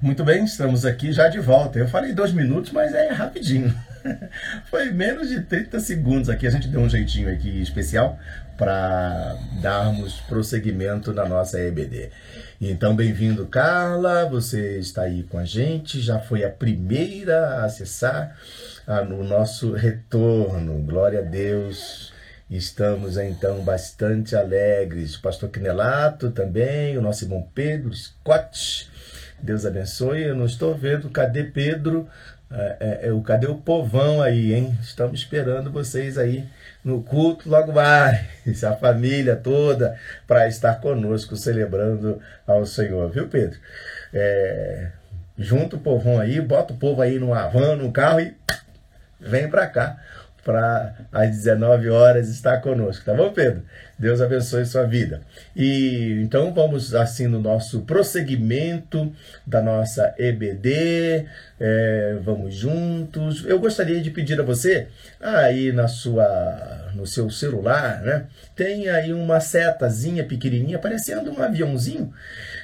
[0.00, 1.78] Muito bem, estamos aqui já de volta.
[1.78, 3.74] Eu falei dois minutos, mas é rapidinho.
[4.70, 6.46] Foi menos de 30 segundos aqui.
[6.46, 8.18] A gente deu um jeitinho aqui especial
[8.56, 12.10] para darmos prosseguimento na nossa EBD.
[12.58, 14.26] Então, bem-vindo, Carla.
[14.30, 16.00] Você está aí com a gente.
[16.00, 18.34] Já foi a primeira a acessar
[18.86, 20.80] ah, no nosso retorno.
[20.84, 22.14] Glória a Deus.
[22.48, 25.16] Estamos então bastante alegres.
[25.16, 28.95] O pastor Quinelato também, o nosso irmão Pedro Scott
[29.42, 30.22] Deus abençoe.
[30.22, 31.10] Eu não estou vendo.
[31.10, 32.08] Cadê Pedro?
[32.50, 34.78] É, é, é, cadê o povão aí, hein?
[34.80, 36.48] Estamos esperando vocês aí
[36.84, 38.22] no culto logo mais,
[38.62, 43.58] a família toda, para estar conosco celebrando ao Senhor, viu, Pedro?
[44.14, 44.90] É,
[45.36, 48.32] junta o povão aí, bota o povo aí numa van, num carro e
[49.18, 49.98] vem para cá
[50.46, 53.64] para às 19 horas estar conosco, tá bom, Pedro?
[53.98, 55.22] Deus abençoe sua vida.
[55.56, 59.12] E então vamos assim no nosso prosseguimento
[59.44, 61.26] da nossa EBD,
[61.58, 63.44] é, vamos juntos.
[63.44, 64.86] Eu gostaria de pedir a você
[65.20, 68.26] aí na sua no seu celular, né?
[68.54, 72.14] Tem aí uma setazinha pequenininha parecendo um aviãozinho.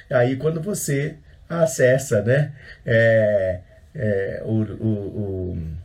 [0.09, 1.17] Aí quando você
[1.49, 2.53] acessa, né?
[2.85, 3.59] É,
[3.93, 5.82] é, o, o, o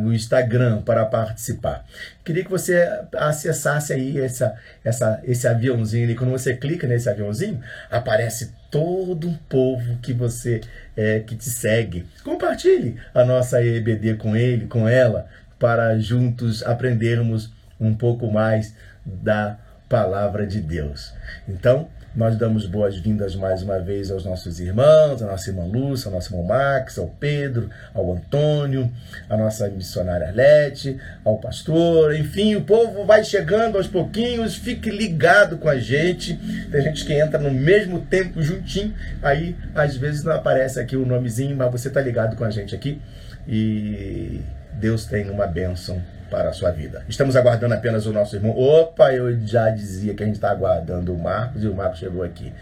[0.00, 1.84] no Instagram para participar.
[2.24, 7.60] Queria que você acessasse aí essa, essa, esse aviãozinho e quando você clica nesse aviãozinho,
[7.90, 10.60] aparece todo um povo que você
[10.96, 12.06] é, que te segue.
[12.22, 15.26] Compartilhe a nossa EBD com ele, com ela,
[15.58, 21.12] para juntos aprendermos um pouco mais da palavra de Deus.
[21.48, 26.14] Então, nós damos boas-vindas mais uma vez aos nossos irmãos, a nossa irmã Lúcia, ao
[26.14, 28.90] nosso irmão Max, ao Pedro, ao Antônio,
[29.28, 35.56] a nossa missionária Arlete, ao pastor, enfim, o povo vai chegando aos pouquinhos, fique ligado
[35.58, 36.36] com a gente.
[36.70, 41.06] Tem gente que entra no mesmo tempo juntinho, aí às vezes não aparece aqui o
[41.06, 43.00] nomezinho, mas você está ligado com a gente aqui.
[43.46, 44.40] E
[44.72, 47.04] Deus tem uma bênção para a sua vida.
[47.08, 48.56] Estamos aguardando apenas o nosso irmão.
[48.56, 52.22] Opa, eu já dizia que a gente está aguardando o Marcos e o Marcos chegou
[52.22, 52.52] aqui.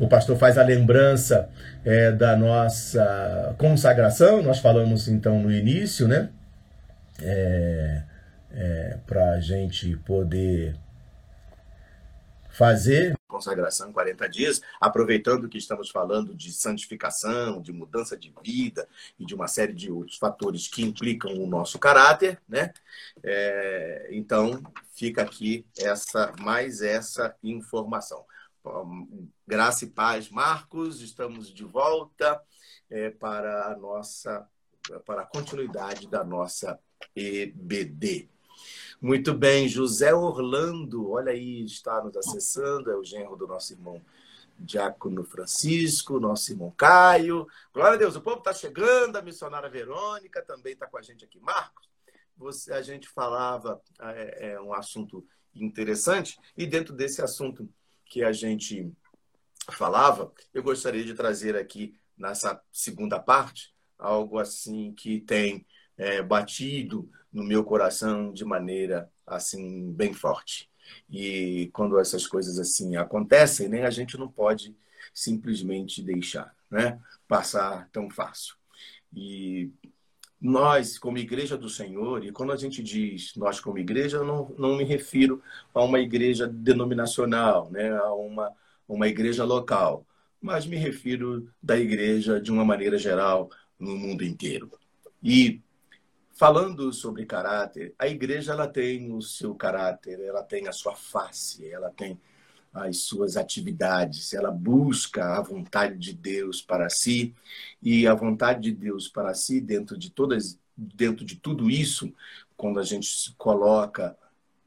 [0.00, 1.48] O pastor faz a lembrança
[1.84, 6.30] é, da nossa consagração, nós falamos então no início, né?
[7.22, 8.02] É,
[8.52, 10.74] é, para a gente poder
[12.48, 18.86] fazer consagração em 40 dias, aproveitando que estamos falando de santificação, de mudança de vida
[19.18, 22.74] e de uma série de outros fatores que implicam o nosso caráter, né?
[23.22, 28.24] É, então, fica aqui essa mais essa informação.
[29.46, 32.42] Graça e paz, Marcos, estamos de volta
[32.90, 34.46] é, para a nossa
[35.04, 36.78] para a continuidade da nossa
[37.14, 38.28] EBD.
[39.02, 44.04] Muito bem, José Orlando, olha aí, está nos acessando, é o genro do nosso irmão
[44.58, 47.46] Diácono Francisco, nosso irmão Caio.
[47.72, 51.24] Glória a Deus, o povo está chegando, a missionária Verônica também está com a gente
[51.24, 51.40] aqui.
[51.40, 51.88] Marcos,
[52.36, 57.66] você, a gente falava, é, é um assunto interessante, e dentro desse assunto
[58.04, 58.92] que a gente
[59.72, 67.10] falava, eu gostaria de trazer aqui nessa segunda parte algo assim que tem é, batido
[67.32, 70.68] no meu coração de maneira assim bem forte.
[71.08, 74.74] E quando essas coisas assim acontecem, né, a gente não pode
[75.14, 76.98] simplesmente deixar, né,
[77.28, 78.56] passar tão fácil.
[79.14, 79.70] E
[80.40, 84.54] nós, como igreja do Senhor, e quando a gente diz nós como igreja, eu não,
[84.58, 85.42] não me refiro
[85.74, 88.52] a uma igreja denominacional, né, a uma,
[88.88, 90.06] uma igreja local,
[90.40, 94.70] mas me refiro da igreja de uma maneira geral no mundo inteiro.
[95.22, 95.60] E
[96.40, 101.70] falando sobre caráter, a igreja ela tem o seu caráter, ela tem a sua face,
[101.70, 102.18] ela tem
[102.72, 107.34] as suas atividades, ela busca a vontade de Deus para si
[107.82, 112.10] e a vontade de Deus para si dentro de todas dentro de tudo isso,
[112.56, 114.16] quando a gente se coloca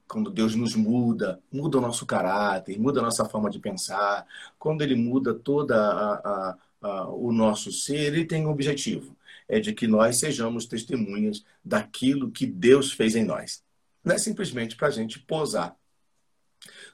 [0.07, 4.27] quando Deus nos muda, muda o nosso caráter, muda a nossa forma de pensar,
[4.59, 9.17] quando Ele muda toda a, a, a, o nosso ser, Ele tem um objetivo
[9.47, 13.63] é de que nós sejamos testemunhas daquilo que Deus fez em nós.
[14.03, 15.75] Não é simplesmente para a gente posar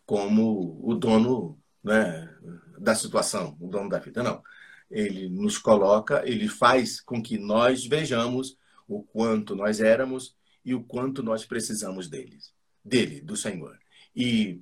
[0.05, 2.29] como o dono né,
[2.77, 4.41] da situação, o dono da vida, não.
[4.89, 8.57] Ele nos coloca, ele faz com que nós vejamos
[8.87, 10.35] o quanto nós éramos
[10.65, 12.53] e o quanto nós precisamos deles,
[12.83, 13.77] dele, do Senhor.
[14.15, 14.61] E,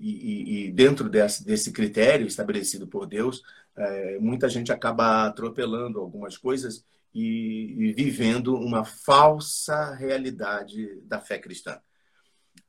[0.00, 3.42] e, e dentro desse, desse critério estabelecido por Deus,
[3.76, 11.80] é, muita gente acaba atropelando algumas coisas e, vivendo uma falsa realidade da fé cristã.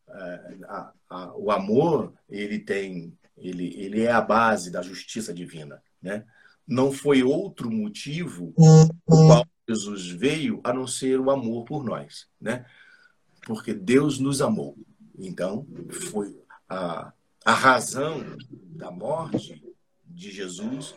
[0.09, 0.57] É,
[1.36, 6.25] o amor ele tem ele, ele é a base da justiça divina né
[6.68, 12.27] não foi outro motivo o qual Jesus veio a não ser o amor por nós,
[12.41, 12.65] né?
[13.45, 14.75] Porque Deus nos amou.
[15.15, 15.68] Então,
[16.09, 17.13] foi a,
[17.45, 19.63] a razão da morte
[20.03, 20.95] de Jesus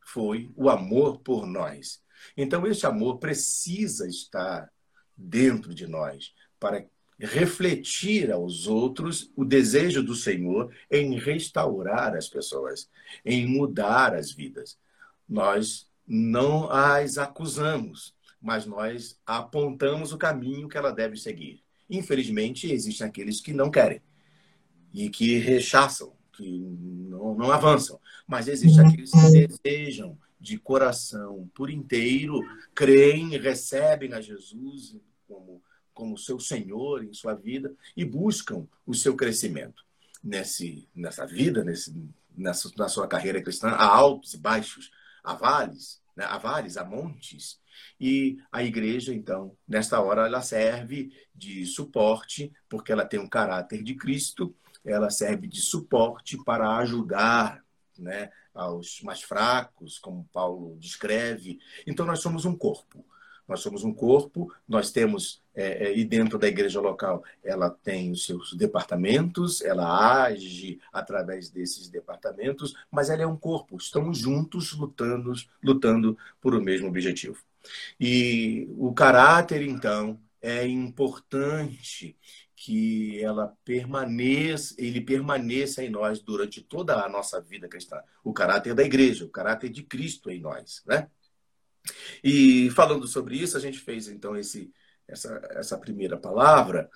[0.00, 2.01] foi o amor por nós.
[2.36, 4.70] Então, esse amor precisa estar
[5.16, 6.86] dentro de nós para
[7.18, 12.88] refletir aos outros o desejo do Senhor em restaurar as pessoas,
[13.24, 14.76] em mudar as vidas.
[15.28, 21.62] Nós não as acusamos, mas nós apontamos o caminho que ela deve seguir.
[21.88, 24.00] Infelizmente, existem aqueles que não querem
[24.92, 31.70] e que rechaçam, que não, não avançam, mas existem aqueles que desejam de coração por
[31.70, 32.40] inteiro,
[32.74, 34.96] creem, recebem a Jesus
[35.26, 35.62] como
[35.94, 39.84] como seu Senhor em sua vida e buscam o seu crescimento
[40.22, 41.94] nesse, nessa vida, nesse,
[42.36, 43.68] nessa, na sua carreira cristã.
[43.68, 44.90] Há altos e baixos,
[45.22, 46.24] há vales, né?
[46.38, 47.60] vales, há montes.
[48.00, 53.82] E a igreja, então, nesta hora, ela serve de suporte, porque ela tem um caráter
[53.82, 54.54] de Cristo,
[54.84, 57.62] ela serve de suporte para ajudar
[57.98, 61.58] né, aos mais fracos, como Paulo descreve.
[61.86, 63.04] Então, nós somos um corpo.
[63.46, 68.10] Nós somos um corpo, nós temos, é, é, e dentro da igreja local, ela tem
[68.10, 74.72] os seus departamentos, ela age através desses departamentos, mas ela é um corpo, estamos juntos
[74.72, 75.32] lutando,
[75.62, 77.38] lutando por o mesmo objetivo.
[77.98, 82.16] E o caráter, então, é importante
[82.64, 88.00] que ela permaneça, ele permaneça em nós durante toda a nossa vida cristã.
[88.22, 91.10] O caráter da igreja, o caráter de Cristo em nós, né?
[92.22, 94.72] E falando sobre isso, a gente fez então esse,
[95.08, 96.88] essa, essa primeira palavra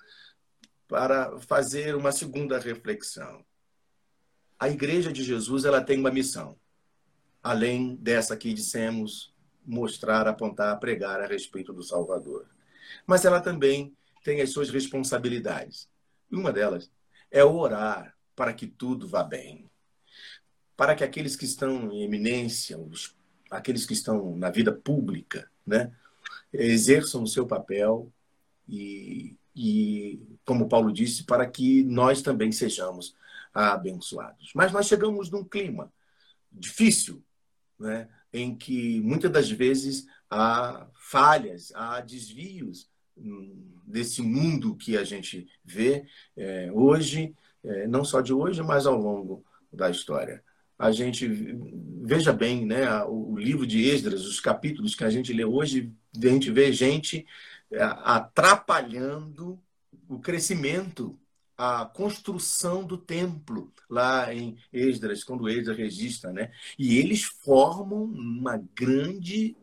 [0.87, 3.45] para fazer uma segunda reflexão.
[4.57, 6.57] A Igreja de Jesus ela tem uma missão,
[7.43, 9.35] além dessa que dissemos,
[9.65, 12.47] mostrar, apontar, pregar a respeito do Salvador.
[13.05, 13.93] Mas ela também
[14.27, 15.87] tem as suas responsabilidades.
[16.29, 16.91] E uma delas
[17.31, 19.71] é orar para que tudo vá bem.
[20.75, 23.15] Para que aqueles que estão em eminência, os
[23.49, 25.93] aqueles que estão na vida pública, né,
[26.51, 28.11] exerçam o seu papel
[28.67, 33.15] e, e, como Paulo disse, para que nós também sejamos
[33.53, 34.51] abençoados.
[34.53, 35.89] Mas nós chegamos num clima
[36.51, 37.23] difícil,
[37.79, 42.89] né, em que muitas das vezes há falhas, há desvios
[43.85, 46.05] desse mundo que a gente vê
[46.35, 47.33] é, hoje,
[47.63, 50.43] é, não só de hoje, mas ao longo da história
[50.77, 51.27] a gente
[52.03, 56.27] veja bem, né, o livro de Esdras, os capítulos que a gente lê hoje, a
[56.27, 57.25] gente vê gente
[57.71, 59.59] é, atrapalhando
[60.07, 61.17] o crescimento,
[61.57, 66.51] a construção do templo lá em Esdras, quando Esdras registra, né?
[66.77, 69.55] E eles formam uma grande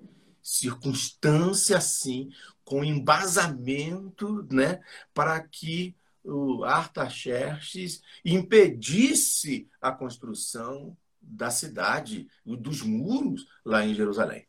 [0.44, 2.30] circunstância assim,
[2.62, 4.80] com embasamento, né,
[5.14, 14.46] para que o Artaxerxes impedisse a construção da cidade, dos muros lá em Jerusalém.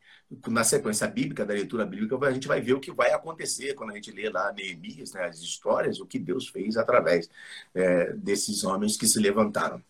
[0.48, 3.92] Na sequência bíblica, da leitura bíblica, a gente vai ver o que vai acontecer quando
[3.92, 7.30] a gente lê lá Neemias, né, as histórias, o que Deus fez através
[7.74, 9.82] é, desses homens que se levantaram.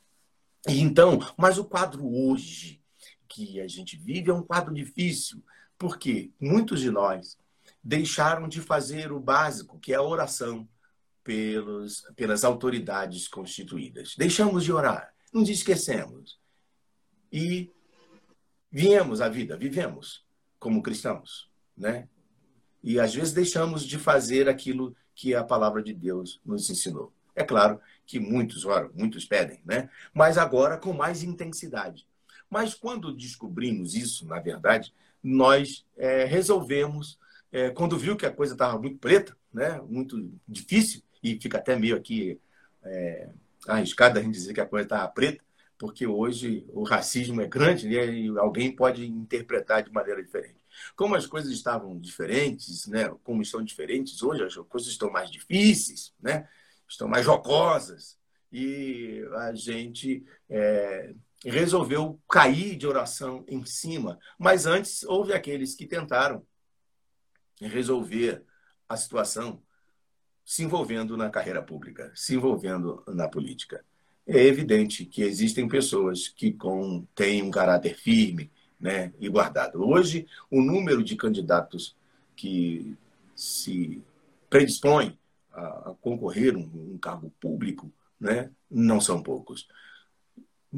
[0.68, 2.80] Então, mas o quadro hoje
[3.28, 5.42] que a gente vive é um quadro difícil,
[5.78, 7.38] porque muitos de nós
[7.82, 10.68] deixaram de fazer o básico, que é a oração
[11.22, 14.14] pelos, pelas autoridades constituídas.
[14.16, 16.38] Deixamos de orar, nos esquecemos
[17.32, 17.72] e
[18.70, 20.24] viemos a vida, vivemos
[20.58, 22.08] como cristãos, né?
[22.82, 27.12] E às vezes deixamos de fazer aquilo que a palavra de Deus nos ensinou.
[27.34, 29.90] É claro que muitos oram, muitos pedem, né?
[30.14, 32.06] Mas agora com mais intensidade.
[32.48, 34.94] Mas quando descobrimos isso, na verdade,
[35.28, 37.18] nós é, resolvemos,
[37.50, 39.80] é, quando viu que a coisa estava muito preta, né?
[39.88, 42.40] Muito difícil e fica até meio aqui
[42.84, 43.30] é,
[43.66, 45.42] arriscado a gente dizer que a coisa estava preta,
[45.76, 50.60] porque hoje o racismo é grande né, e alguém pode interpretar de maneira diferente.
[50.94, 56.14] Como as coisas estavam diferentes, né, como estão diferentes hoje, as coisas estão mais difíceis,
[56.22, 56.48] né,
[56.88, 58.16] estão mais jocosas,
[58.52, 61.12] e a gente é,
[61.44, 64.18] resolveu cair de oração em cima.
[64.38, 66.44] Mas antes houve aqueles que tentaram
[67.60, 68.42] resolver
[68.88, 69.62] a situação
[70.44, 73.84] se envolvendo na carreira pública, se envolvendo na política
[74.26, 79.82] é evidente que existem pessoas que com, têm um caráter firme né, e guardado.
[79.88, 81.96] Hoje, o número de candidatos
[82.34, 82.96] que
[83.34, 84.02] se
[84.50, 85.16] predispõem
[85.52, 89.68] a, concorrer um, um cargo público né, não são poucos.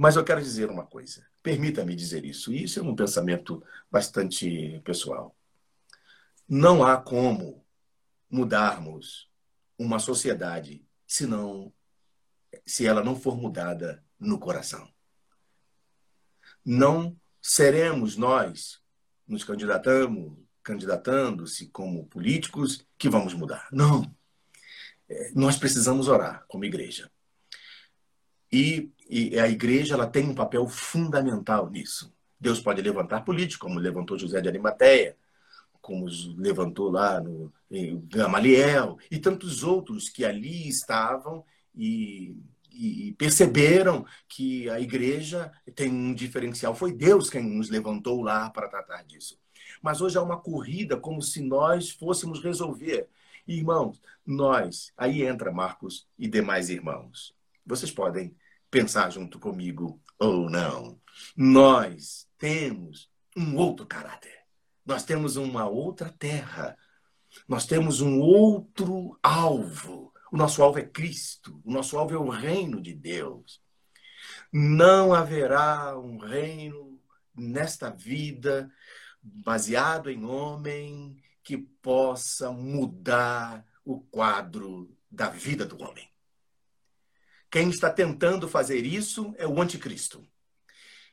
[0.00, 1.26] Mas eu quero dizer uma coisa.
[1.42, 2.52] Permita-me dizer isso.
[2.52, 5.36] Isso é um pensamento bastante pessoal.
[6.48, 7.66] Não há como
[8.30, 9.28] mudarmos
[9.76, 11.72] uma sociedade se não
[12.64, 14.88] se ela não for mudada no coração.
[16.64, 18.80] Não seremos nós
[19.26, 23.66] nos candidatamos, candidatando-se como políticos que vamos mudar.
[23.72, 24.14] Não.
[25.08, 27.10] É, nós precisamos orar como igreja.
[28.52, 32.12] E, e, a igreja ela tem um papel fundamental nisso.
[32.40, 35.16] Deus pode levantar políticos, como levantou José de Arimateia,
[35.80, 37.52] como levantou lá no
[38.04, 42.36] Gamaliel, e tantos outros que ali estavam e,
[42.72, 46.74] e perceberam que a igreja tem um diferencial.
[46.74, 49.38] Foi Deus quem nos levantou lá para tratar disso.
[49.82, 53.08] Mas hoje há uma corrida como se nós fôssemos resolver.
[53.46, 57.34] Irmãos, nós, aí entra Marcos e demais irmãos.
[57.68, 58.34] Vocês podem
[58.70, 60.98] pensar junto comigo ou não.
[61.36, 64.38] Nós temos um outro caráter.
[64.86, 66.76] Nós temos uma outra terra.
[67.46, 70.14] Nós temos um outro alvo.
[70.32, 71.60] O nosso alvo é Cristo.
[71.62, 73.60] O nosso alvo é o reino de Deus.
[74.50, 76.98] Não haverá um reino
[77.36, 78.72] nesta vida
[79.22, 86.08] baseado em homem que possa mudar o quadro da vida do homem.
[87.50, 90.26] Quem está tentando fazer isso é o anticristo.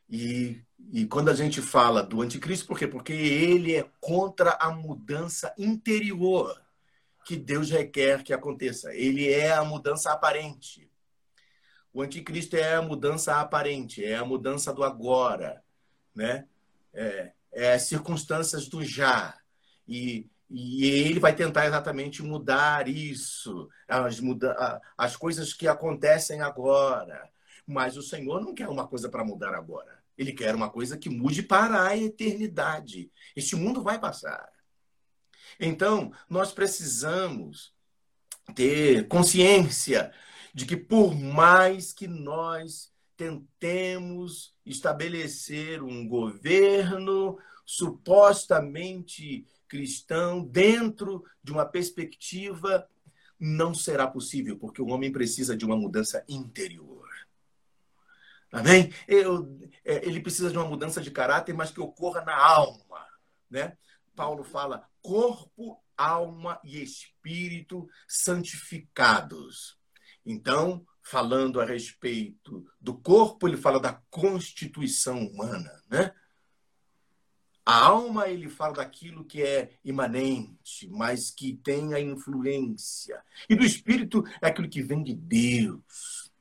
[0.09, 0.61] E,
[0.91, 2.87] e quando a gente fala do anticristo, por quê?
[2.87, 6.61] Porque ele é contra a mudança interior
[7.25, 8.93] que Deus requer que aconteça.
[8.93, 10.89] Ele é a mudança aparente.
[11.91, 15.63] O anticristo é a mudança aparente, é a mudança do agora,
[16.13, 16.45] né?
[16.93, 19.39] É, é as circunstâncias do já.
[19.87, 27.29] E, e ele vai tentar exatamente mudar isso, as, muda, as coisas que acontecem agora.
[27.65, 30.03] Mas o Senhor não quer uma coisa para mudar agora.
[30.17, 33.11] Ele quer uma coisa que mude para a eternidade.
[33.35, 34.47] Este mundo vai passar.
[35.59, 37.73] Então, nós precisamos
[38.53, 40.13] ter consciência
[40.53, 51.65] de que, por mais que nós tentemos estabelecer um governo supostamente cristão dentro de uma
[51.65, 52.87] perspectiva,
[53.37, 57.09] não será possível, porque o homem precisa de uma mudança interior.
[58.49, 58.93] Amém?
[59.05, 63.05] Eu, é, ele precisa de uma mudança de caráter, mas que ocorra na alma.
[63.49, 63.77] Né?
[64.15, 69.77] Paulo fala corpo, alma e espírito santificados.
[70.25, 76.13] Então, falando a respeito do corpo, ele fala da constituição humana, né?
[77.65, 83.21] A alma, ele fala daquilo que é imanente, mas que tem a influência.
[83.49, 86.31] E do espírito é aquilo que vem de Deus.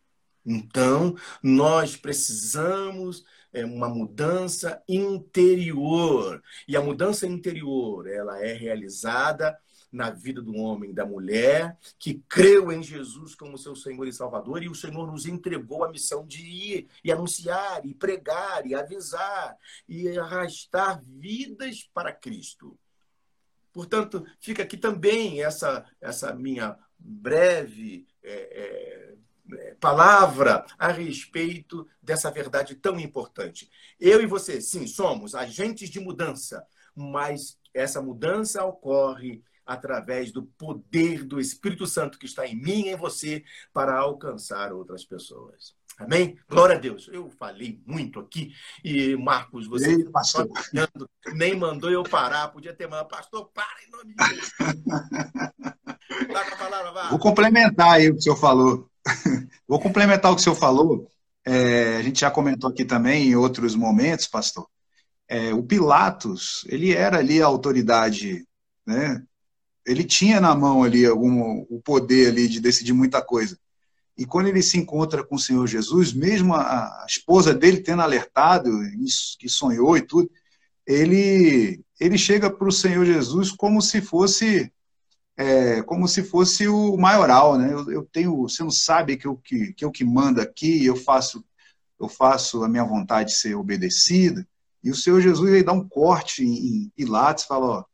[0.44, 6.42] Então, nós precisamos é uma mudança interior.
[6.66, 9.56] E a mudança interior, ela é realizada
[9.94, 14.12] na vida do homem e da mulher que creu em Jesus como seu Senhor e
[14.12, 18.74] Salvador, e o Senhor nos entregou a missão de ir e anunciar, e pregar, e
[18.74, 19.56] avisar,
[19.88, 22.76] e arrastar vidas para Cristo.
[23.72, 29.14] Portanto, fica aqui também essa, essa minha breve é,
[29.52, 33.70] é, palavra a respeito dessa verdade tão importante.
[34.00, 41.24] Eu e você, sim, somos agentes de mudança, mas essa mudança ocorre através do poder
[41.24, 45.74] do Espírito Santo que está em mim e em você para alcançar outras pessoas.
[45.98, 46.36] Amém?
[46.48, 47.08] Glória a Deus.
[47.12, 48.52] Eu falei muito aqui
[48.84, 50.48] e Marcos, você Ei, pastor.
[51.34, 54.52] nem mandou eu parar, podia ter mandado, pastor, para em nome de Deus.
[56.32, 57.10] Dá com a palavra, vá.
[57.10, 58.90] Vou complementar aí o que o senhor falou.
[59.68, 61.08] Vou complementar o que o senhor falou.
[61.44, 64.66] É, a gente já comentou aqui também em outros momentos, pastor.
[65.28, 68.46] É, o Pilatos, ele era ali a autoridade,
[68.86, 69.22] né?
[69.86, 73.58] Ele tinha na mão ali algum, o poder ali de decidir muita coisa.
[74.16, 78.02] E quando ele se encontra com o Senhor Jesus, mesmo a, a esposa dele tendo
[78.02, 78.70] alertado,
[79.38, 80.30] que sonhou e tudo,
[80.86, 84.70] ele, ele chega para o Senhor Jesus como se fosse
[85.36, 87.72] é, como se fosse o maioral, né?
[87.72, 90.94] Eu, eu, tenho, você não sabe que eu que, que eu que mando aqui, eu
[90.94, 91.44] faço
[91.98, 94.46] eu faço a minha vontade ser obedecida.
[94.82, 97.84] E o Senhor Jesus ele dá um corte em, em Pilatos, fala, ó,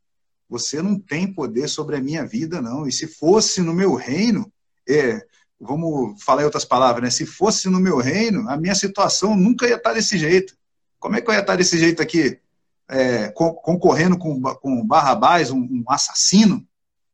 [0.51, 2.85] você não tem poder sobre a minha vida, não.
[2.85, 4.53] E se fosse no meu reino,
[4.89, 5.25] é,
[5.61, 7.11] vamos falar em outras palavras, né?
[7.11, 10.57] Se fosse no meu reino, a minha situação nunca ia estar desse jeito.
[10.99, 12.41] Como é que eu ia estar desse jeito aqui?
[12.89, 16.67] É, concorrendo com, com Barrabás, um, um assassino?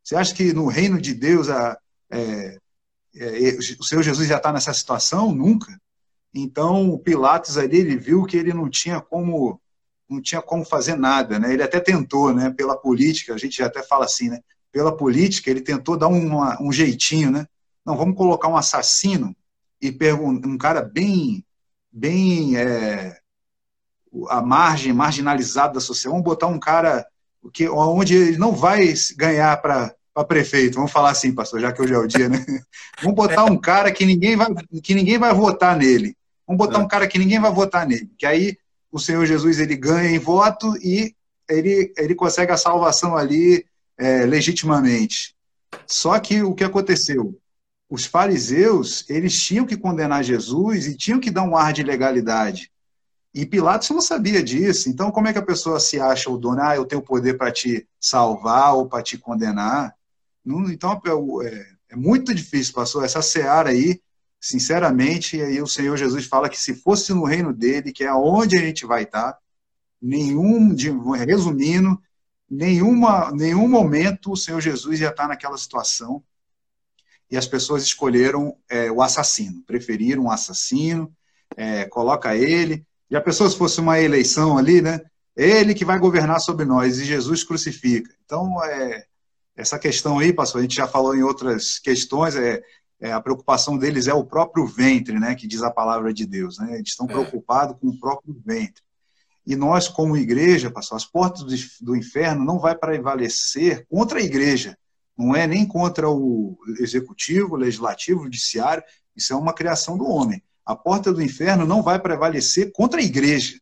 [0.02, 1.78] Você acha que no reino de Deus a,
[2.10, 2.58] é,
[3.14, 5.34] é, o Senhor Jesus já está nessa situação?
[5.34, 5.78] Nunca.
[6.34, 9.60] Então, Pilatos ali, ele viu que ele não tinha como
[10.08, 11.52] não tinha como fazer nada, né?
[11.52, 12.50] Ele até tentou, né?
[12.50, 14.40] Pela política, a gente até fala assim, né?
[14.70, 17.46] Pela política, ele tentou dar uma, um jeitinho, né?
[17.84, 19.34] Não, vamos colocar um assassino
[19.80, 21.44] e um cara bem,
[21.92, 23.18] bem é,
[24.28, 26.12] a margem, marginalizado da sociedade.
[26.12, 27.06] Vamos botar um cara
[27.52, 29.94] que, onde ele não vai ganhar para
[30.26, 30.76] prefeito.
[30.76, 32.44] Vamos falar assim, pastor, já que hoje é o dia, né?
[33.02, 34.48] Vamos botar um cara que ninguém vai,
[34.82, 36.16] que ninguém vai votar nele.
[36.46, 38.10] Vamos botar um cara que ninguém vai votar nele.
[38.18, 38.56] Que aí
[38.90, 41.14] o Senhor Jesus ele ganha em voto e
[41.48, 43.66] ele, ele consegue a salvação ali
[43.98, 45.34] é, legitimamente.
[45.86, 47.38] Só que o que aconteceu?
[47.88, 52.70] Os fariseus eles tinham que condenar Jesus e tinham que dar um ar de legalidade.
[53.36, 54.88] E Pilatos não sabia disso.
[54.88, 56.62] Então, como é que a pessoa se acha o dono?
[56.62, 59.94] Ah, eu tenho poder para te salvar ou para te condenar.
[60.42, 60.98] Não, então,
[61.44, 63.04] é, é, muito difícil, pastor.
[63.04, 64.00] Essa seara aí
[64.40, 68.56] sinceramente, aí o Senhor Jesus fala que se fosse no reino dele, que é onde
[68.56, 69.38] a gente vai estar,
[70.00, 70.90] nenhum, de,
[71.24, 72.00] resumindo,
[72.48, 76.22] nenhuma, nenhum momento o Senhor Jesus ia estar naquela situação
[77.30, 81.12] e as pessoas escolheram é, o assassino, preferiram o assassino,
[81.56, 85.00] é, coloca ele, a pessoa se fosse uma eleição ali, né,
[85.36, 88.10] ele que vai governar sobre nós, e Jesus crucifica.
[88.24, 89.04] Então, é,
[89.56, 92.62] essa questão aí, pastor, a gente já falou em outras questões, é,
[93.00, 96.58] é, a preocupação deles é o próprio ventre, né, que diz a palavra de Deus.
[96.58, 96.76] Né?
[96.76, 97.08] Eles estão é.
[97.08, 98.82] preocupados com o próprio ventre.
[99.46, 101.44] E nós, como igreja, pastor, as portas
[101.80, 104.76] do, inferno não vai prevalecer contra a igreja.
[105.16, 108.82] Não é nem contra o executivo, o legislativo, o judiciário.
[109.14, 110.42] Isso é uma criação do homem.
[110.64, 113.54] A porta do inferno não vai prevalecer contra a igreja.
[113.54, 113.58] É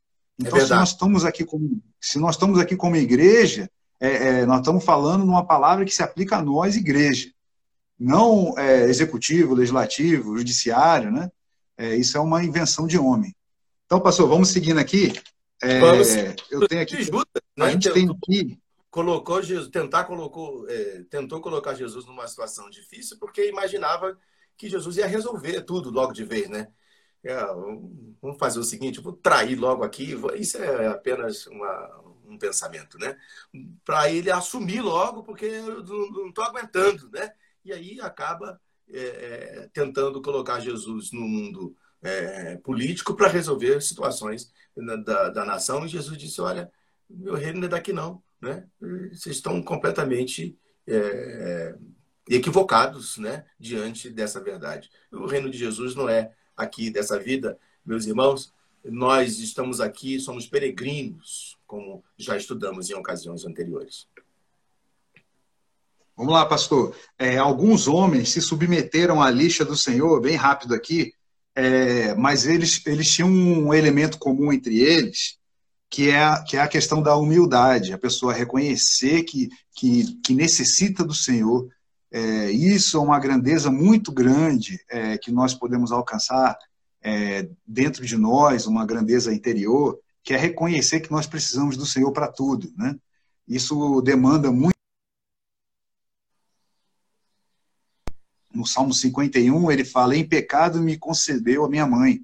[0.47, 4.47] então, é se nós estamos aqui como, se nós estamos aqui como igreja, é, é,
[4.47, 7.35] nós estamos falando numa palavra que se aplica a nós, igreja
[7.99, 11.31] não é, executivo, legislativo, judiciário, né?
[11.77, 13.35] É, isso é uma invenção de homem.
[13.87, 15.13] Então, pastor, vamos seguindo aqui.
[15.63, 16.09] É, vamos,
[16.51, 16.97] eu tenho aqui.
[16.97, 17.27] Ajuda,
[17.57, 17.67] né?
[17.67, 18.59] A gente tem aqui.
[18.91, 24.17] Colocou Jesus, tentar colocou, é, tentou colocar Jesus numa situação difícil porque imaginava
[24.57, 26.69] que Jesus ia resolver tudo logo de vez, né?
[27.25, 27.35] É,
[28.21, 30.15] vamos fazer o seguinte, vou trair logo aqui.
[30.37, 33.17] Isso é apenas uma, um pensamento, né?
[33.85, 37.33] Para ele assumir logo, porque eu não estou aguentando, né?
[37.65, 44.53] E aí acaba é, é, tentando colocar Jesus no mundo é, político para resolver situações
[44.77, 45.85] da, da, nação.
[45.85, 46.71] E Jesus disse: Olha,
[47.09, 48.23] meu reino não é daqui, não.
[48.41, 48.67] Né?
[49.11, 51.75] Vocês estão completamente é,
[52.29, 54.91] equivocados né, diante dessa verdade.
[55.11, 58.53] O reino de Jesus não é aqui dessa vida, meus irmãos.
[58.85, 64.07] Nós estamos aqui, somos peregrinos, como já estudamos em ocasiões anteriores.
[66.17, 66.95] Vamos lá, pastor.
[67.19, 71.13] É, alguns homens se submeteram à lixa do Senhor, bem rápido aqui,
[71.57, 75.39] é, mas eles, eles tinham um elemento comum entre eles,
[75.91, 80.35] que é, a, que é a questão da humildade, a pessoa reconhecer que, que, que
[80.35, 81.69] necessita do Senhor.
[82.13, 86.57] É, isso é uma grandeza muito grande é, que nós podemos alcançar
[87.03, 92.13] é, dentro de nós, uma grandeza interior, que é reconhecer que nós precisamos do Senhor
[92.13, 92.73] para tudo.
[92.77, 92.95] Né?
[93.49, 94.74] Isso demanda muito
[98.65, 102.23] no Salmo 51, ele fala: Em pecado me concedeu a minha mãe.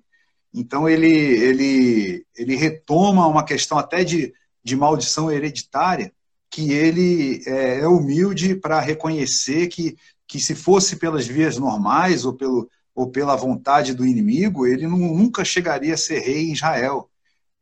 [0.53, 4.33] Então, ele, ele, ele retoma uma questão até de,
[4.65, 6.13] de maldição hereditária,
[6.51, 12.33] que ele é, é humilde para reconhecer que, que, se fosse pelas vias normais ou,
[12.33, 17.09] pelo, ou pela vontade do inimigo, ele não, nunca chegaria a ser rei em Israel.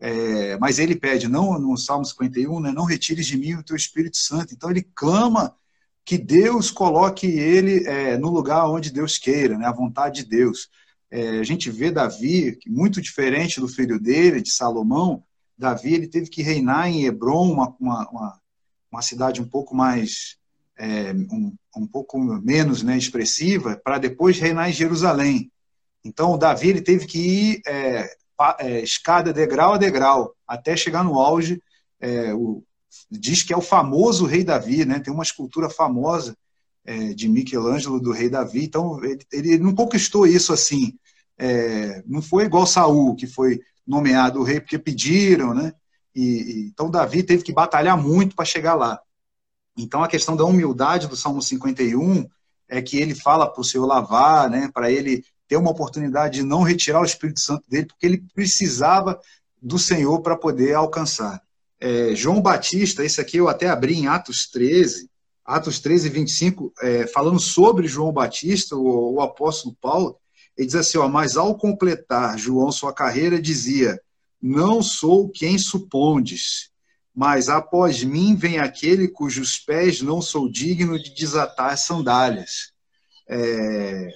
[0.01, 3.75] É, mas ele pede, não no Salmo 51, né, não retires de mim o teu
[3.75, 4.55] Espírito Santo.
[4.55, 5.55] Então ele clama
[6.09, 10.71] que Deus coloque ele é, no lugar onde Deus queira, né, a vontade de Deus.
[11.11, 15.23] É, a gente vê Davi, que muito diferente do filho dele, de Salomão,
[15.59, 18.41] Davi ele teve que reinar em Hebron, uma, uma,
[18.91, 20.39] uma cidade um pouco mais,
[20.79, 25.53] é, um, um pouco menos né, expressiva, para depois reinar em Jerusalém.
[26.03, 28.09] Então, Davi ele teve que ir é,
[28.61, 31.63] é, escada degrau a degrau, até chegar no auge.
[32.01, 32.65] É, o,
[33.11, 35.01] diz que é o famoso rei Davi, né?
[35.01, 36.37] Tem uma escultura famosa
[36.85, 38.65] é, de Michelangelo do rei Davi.
[38.65, 40.99] Então ele, ele não conquistou isso assim.
[41.37, 45.73] É, não foi igual Saul que foi nomeado rei porque pediram, né?
[46.15, 49.01] E, e, então Davi teve que batalhar muito para chegar lá.
[49.77, 52.27] Então a questão da humildade do Salmo 51
[52.69, 54.71] é que ele fala para o Senhor lavar, né?
[54.73, 59.19] Para ele ter uma oportunidade de não retirar o Espírito Santo dele, porque ele precisava
[59.61, 61.43] do Senhor para poder alcançar
[61.81, 65.09] é, João Batista, esse aqui eu até abri em Atos 13,
[65.45, 70.19] Atos 13, 25, é, falando sobre João Batista, o, o apóstolo Paulo,
[70.57, 74.01] Ele diz assim, ó, mas ao completar João sua carreira, dizia,
[74.41, 76.71] não sou quem supondes,
[77.15, 82.73] mas após mim vem aquele cujos pés não sou digno de desatar as sandálias.
[83.29, 84.09] É...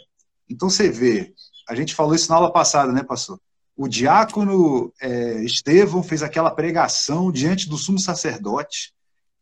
[0.48, 1.32] Então você vê,
[1.68, 3.40] a gente falou isso na aula passada, né, pastor?
[3.76, 8.92] O diácono é, Estevão fez aquela pregação diante do sumo sacerdote.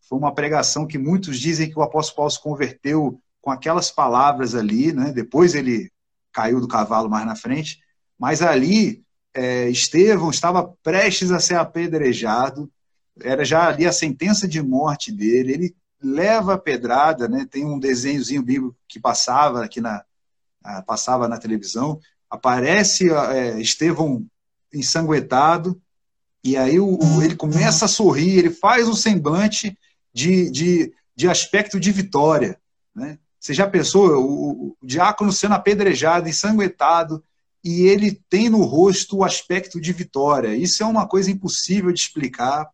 [0.08, 4.54] Foi uma pregação que muitos dizem que o apóstolo Paulo se converteu com aquelas palavras
[4.54, 5.12] ali, né?
[5.12, 5.90] Depois ele
[6.32, 7.80] caiu do cavalo mais na frente,
[8.18, 9.02] mas ali
[9.34, 12.70] é, Estevão estava prestes a ser apedrejado,
[13.22, 17.46] era já ali a sentença de morte dele, ele leva a pedrada, né?
[17.50, 20.04] Tem um desenhozinho bíblico que passava aqui na
[20.86, 21.98] passava na televisão,
[22.30, 24.24] aparece é, Estevão
[24.72, 25.80] ensanguentado
[26.42, 29.76] e aí o, o, ele começa a sorrir, ele faz um semblante
[30.12, 32.58] de, de, de aspecto de vitória,
[32.94, 33.18] né?
[33.38, 37.24] Você já pensou o, o diácono sendo apedrejado, ensanguentado,
[37.64, 40.54] e ele tem no rosto o aspecto de vitória.
[40.54, 42.68] Isso é uma coisa impossível de explicar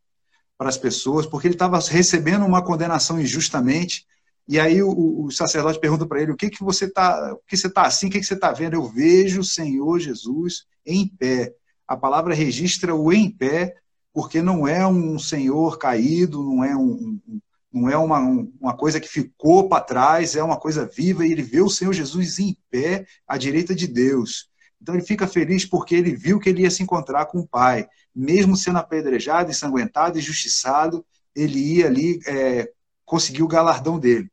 [0.58, 4.06] para as pessoas, porque ele estava recebendo uma condenação injustamente.
[4.48, 7.56] E aí o, o sacerdote pergunta para ele: o que que você está, o que
[7.56, 8.74] você está assim, o que que você está vendo?
[8.74, 11.54] Eu vejo o Senhor Jesus em pé.
[11.86, 13.74] A palavra registra o em pé,
[14.12, 17.40] porque não é um Senhor caído, não é um, um
[17.72, 18.20] não é uma,
[18.58, 21.92] uma coisa que ficou para trás, é uma coisa viva, e ele vê o Senhor
[21.92, 24.48] Jesus em pé à direita de Deus.
[24.80, 27.86] Então ele fica feliz porque ele viu que ele ia se encontrar com o Pai
[28.16, 31.04] mesmo sendo apedrejado, ensanguentado e justiçado,
[31.34, 32.72] ele ia ali é,
[33.04, 34.30] conseguir o galardão dele.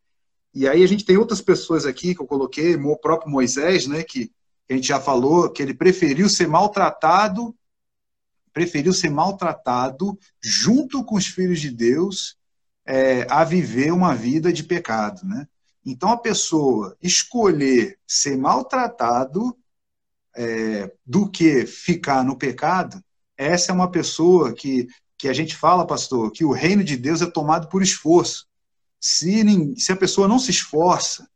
[0.53, 4.03] E aí a gente tem outras pessoas aqui que eu coloquei, o próprio Moisés, né,
[4.03, 4.31] que
[4.69, 7.55] a gente já falou, que ele preferiu ser maltratado,
[8.53, 12.37] preferiu ser maltratado junto com os filhos de Deus
[12.85, 15.47] é, a viver uma vida de pecado, né?
[15.85, 19.57] Então a pessoa escolher ser maltratado
[20.35, 23.03] é, do que ficar no pecado,
[23.37, 24.87] essa é uma pessoa que,
[25.17, 28.47] que a gente fala, pastor, que o reino de Deus é tomado por esforço.
[29.05, 29.43] Se,
[29.75, 31.27] se a pessoa não se esforça,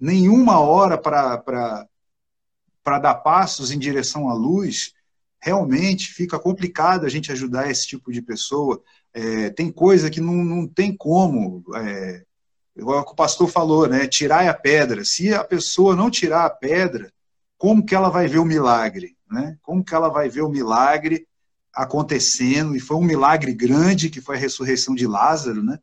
[0.00, 1.86] nenhuma hora para
[2.98, 4.94] dar passos em direção à luz,
[5.38, 8.82] realmente fica complicado a gente ajudar esse tipo de pessoa.
[9.12, 12.24] É, tem coisa que não, não tem como, é,
[12.74, 14.06] igual o pastor falou, né?
[14.06, 15.04] Tirar a pedra.
[15.04, 17.12] Se a pessoa não tirar a pedra,
[17.58, 19.14] como que ela vai ver o milagre?
[19.30, 19.58] Né?
[19.60, 21.28] Como que ela vai ver o milagre
[21.70, 25.78] acontecendo, e foi um milagre grande que foi a ressurreição de Lázaro, né?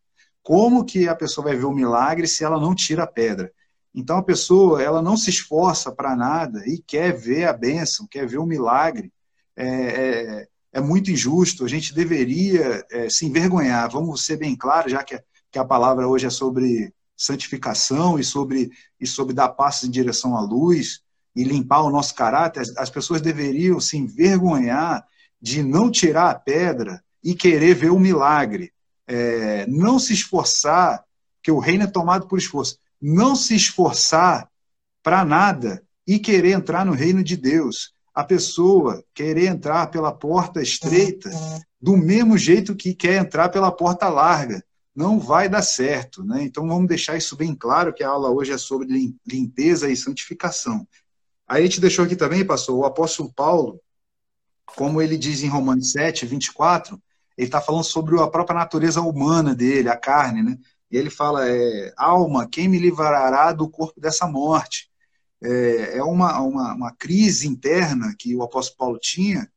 [0.48, 3.52] Como que a pessoa vai ver o milagre se ela não tira a pedra?
[3.94, 8.26] Então a pessoa ela não se esforça para nada e quer ver a bênção, quer
[8.26, 9.12] ver o milagre.
[9.58, 11.66] É, é, é muito injusto.
[11.66, 13.92] A gente deveria é, se envergonhar.
[13.92, 18.24] Vamos ser bem claros, já que a, que a palavra hoje é sobre santificação e
[18.24, 21.02] sobre e sobre dar passos em direção à luz
[21.36, 22.62] e limpar o nosso caráter.
[22.62, 25.06] As, as pessoas deveriam se envergonhar
[25.42, 28.72] de não tirar a pedra e querer ver o milagre.
[29.08, 31.04] É, não se esforçar,
[31.42, 32.78] que o reino é tomado por esforço.
[33.02, 34.50] Não se esforçar
[35.02, 37.94] para nada e querer entrar no reino de Deus.
[38.14, 41.30] A pessoa querer entrar pela porta estreita
[41.80, 44.64] do mesmo jeito que quer entrar pela porta larga.
[44.96, 46.24] Não vai dar certo.
[46.24, 46.44] Né?
[46.44, 50.88] Então vamos deixar isso bem claro, que a aula hoje é sobre limpeza e santificação.
[51.48, 53.80] Aí a gente deixou aqui também, pastor, o apóstolo Paulo,
[54.66, 57.02] como ele diz em Romanos 7, 24,
[57.38, 60.58] ele está falando sobre a própria natureza humana dele, a carne, né?
[60.90, 64.90] E ele fala, é, alma, quem me livrará do corpo dessa morte?
[65.42, 69.50] É, é uma, uma, uma crise interna que o apóstolo Paulo tinha,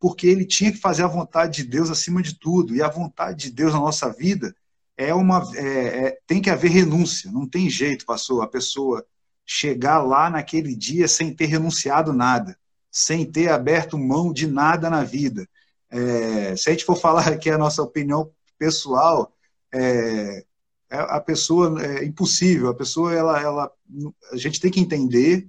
[0.00, 2.74] porque ele tinha que fazer a vontade de Deus acima de tudo.
[2.74, 4.54] E a vontade de Deus na nossa vida
[4.96, 7.30] é uma é, é, tem que haver renúncia.
[7.30, 9.04] Não tem jeito, pastor, a pessoa
[9.44, 12.56] chegar lá naquele dia sem ter renunciado nada
[12.96, 15.46] sem ter aberto mão de nada na vida.
[15.90, 19.32] É, se a gente for falar aqui a nossa opinião pessoal,
[19.72, 20.44] é,
[20.90, 22.68] é, a pessoa é impossível.
[22.68, 23.72] A pessoa, ela, ela,
[24.32, 25.48] a gente tem que entender,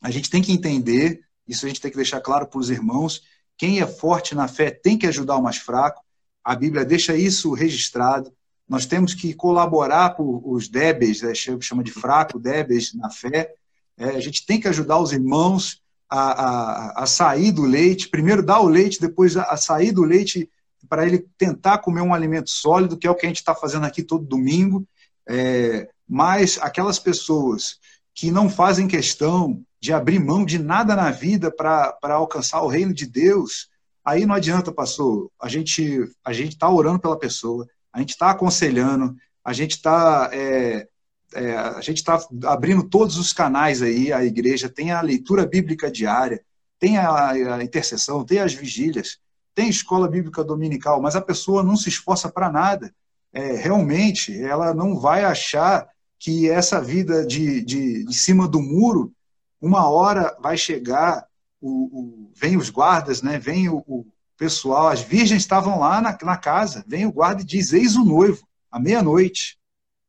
[0.00, 1.20] a gente tem que entender.
[1.46, 3.22] Isso a gente tem que deixar claro para os irmãos.
[3.58, 6.02] Quem é forte na fé tem que ajudar o mais fraco.
[6.42, 8.32] A Bíblia deixa isso registrado.
[8.68, 13.52] Nós temos que colaborar com os débeis, né, chama de fraco, débeis na fé.
[13.98, 18.42] É, a gente tem que ajudar os irmãos a, a, a, sair do leite, primeiro
[18.42, 20.50] dar o leite, depois a, a sair do leite
[20.88, 23.86] para ele tentar comer um alimento sólido, que é o que a gente está fazendo
[23.86, 24.84] aqui todo domingo.
[25.28, 27.78] É, mas aquelas pessoas
[28.12, 32.92] que não fazem questão de abrir mão de nada na vida para alcançar o reino
[32.92, 33.68] de Deus,
[34.04, 35.30] aí não adianta, pastor.
[35.40, 40.28] A gente a gente está orando pela pessoa, a gente está aconselhando, a gente está
[40.32, 40.88] é,
[41.34, 45.90] é, a gente está abrindo todos os canais aí, a igreja tem a leitura bíblica
[45.90, 46.42] diária,
[46.78, 49.18] tem a, a intercessão, tem as vigílias,
[49.54, 52.92] tem escola bíblica dominical, mas a pessoa não se esforça para nada.
[53.32, 55.88] É, realmente, ela não vai achar
[56.18, 59.12] que essa vida de, de, de cima do muro,
[59.60, 61.26] uma hora vai chegar,
[61.60, 66.16] o, o vem os guardas, né, vem o, o pessoal, as virgens estavam lá na,
[66.22, 69.58] na casa, vem o guarda e diz: Eis o noivo, à meia-noite,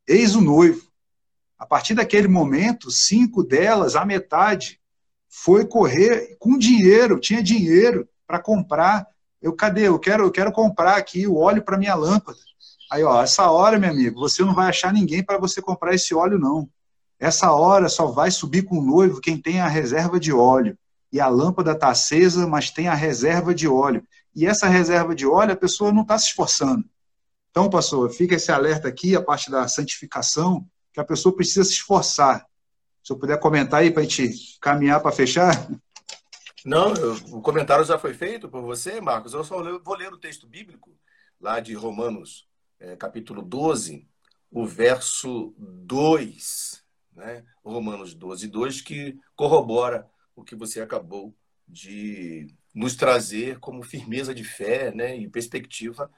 [0.07, 0.90] eis o noivo.
[1.61, 4.81] A partir daquele momento, cinco delas, a metade,
[5.29, 9.05] foi correr com dinheiro, tinha dinheiro para comprar.
[9.39, 9.87] Eu, cadê?
[9.87, 12.39] Eu quero, eu quero comprar aqui o óleo para minha lâmpada.
[12.91, 16.15] Aí, ó, essa hora, meu amigo, você não vai achar ninguém para você comprar esse
[16.15, 16.67] óleo, não.
[17.19, 20.75] Essa hora só vai subir com o noivo quem tem a reserva de óleo.
[21.13, 24.03] E a lâmpada está acesa, mas tem a reserva de óleo.
[24.35, 26.83] E essa reserva de óleo, a pessoa não está se esforçando.
[27.51, 31.73] Então, pastor, fica esse alerta aqui, a parte da santificação, que a pessoa precisa se
[31.73, 32.45] esforçar.
[33.03, 35.51] Se eu puder comentar aí para a gente caminhar para fechar.
[36.63, 39.33] Não, eu, o comentário já foi feito por você, Marcos.
[39.33, 40.95] Eu só vou ler o texto bíblico
[41.39, 42.47] lá de Romanos,
[42.79, 44.07] é, capítulo 12,
[44.51, 46.83] o verso 2.
[47.13, 47.43] Né?
[47.63, 51.35] Romanos 12, 2, que corrobora o que você acabou
[51.67, 55.17] de nos trazer como firmeza de fé né?
[55.17, 56.11] e perspectiva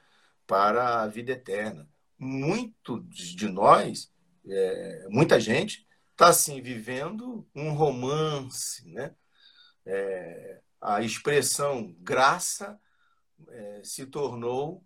[0.46, 1.88] para a vida eterna.
[2.18, 4.12] Muito de nós
[4.46, 9.14] é, muita gente está assim vivendo um romance, né?
[9.86, 12.78] É, a expressão graça
[13.48, 14.84] é, se tornou,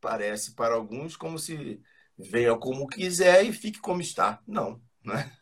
[0.00, 1.80] parece para alguns, como se
[2.18, 4.40] venha como quiser e fique como está.
[4.46, 5.32] Não, né?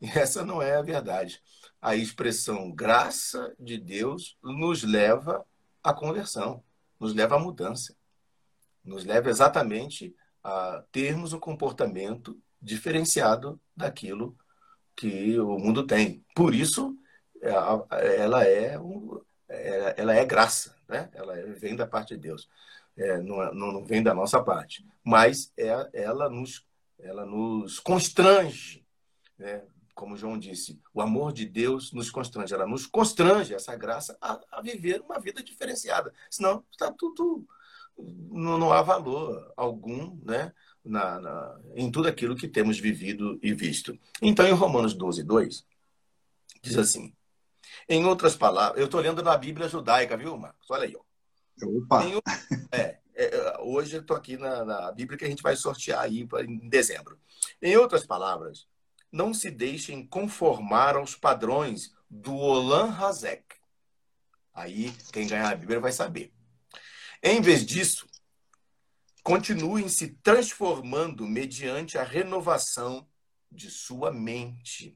[0.00, 1.42] Essa não é a verdade.
[1.80, 5.44] A expressão graça de Deus nos leva
[5.82, 6.64] à conversão,
[6.98, 7.94] nos leva à mudança,
[8.84, 14.36] nos leva exatamente a termos um comportamento diferenciado daquilo
[14.96, 16.24] que o mundo tem.
[16.34, 16.96] Por isso,
[17.40, 18.78] ela é,
[19.96, 21.10] ela é graça, né?
[21.14, 22.48] ela vem da parte de Deus,
[22.96, 24.86] é, não, não vem da nossa parte.
[25.02, 26.66] Mas é, ela, nos,
[26.98, 28.84] ela nos constrange,
[29.38, 29.62] né?
[29.94, 34.40] como João disse, o amor de Deus nos constrange, ela nos constrange, essa graça, a,
[34.50, 36.12] a viver uma vida diferenciada.
[36.30, 37.46] Senão, está tudo.
[37.98, 40.54] Não, não há valor algum, né?
[40.84, 43.98] Na, na, em tudo aquilo que temos vivido e visto.
[44.22, 45.66] Então, em Romanos 12, 2,
[46.62, 47.12] diz assim:
[47.88, 50.70] em outras palavras, eu estou lendo na Bíblia judaica, viu, Marcos?
[50.70, 50.96] Olha aí.
[50.96, 51.02] Ó.
[51.66, 52.04] Opa!
[52.04, 52.20] Em,
[52.72, 56.26] é, é, hoje eu estou aqui na, na, Bíblia que a gente vai sortear aí
[56.46, 57.18] em dezembro.
[57.60, 58.66] Em outras palavras,
[59.10, 63.44] não se deixem conformar aos padrões do Olam Hazek.
[64.54, 66.32] Aí, quem ganhar a Bíblia vai saber.
[67.22, 68.06] Em vez disso,
[69.30, 73.08] continuem se transformando mediante a renovação
[73.48, 74.92] de sua mente,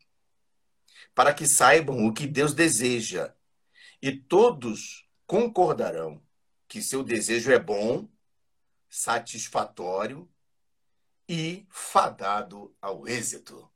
[1.15, 3.33] para que saibam o que Deus deseja.
[4.03, 6.21] E todos concordarão
[6.67, 8.09] que seu desejo é bom,
[8.91, 10.29] satisfatório
[11.29, 13.71] e fadado ao êxito.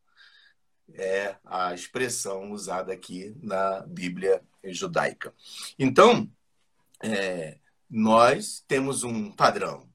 [0.93, 5.33] É a expressão usada aqui na Bíblia judaica.
[5.79, 6.29] Então,
[7.01, 9.88] é, nós temos um padrão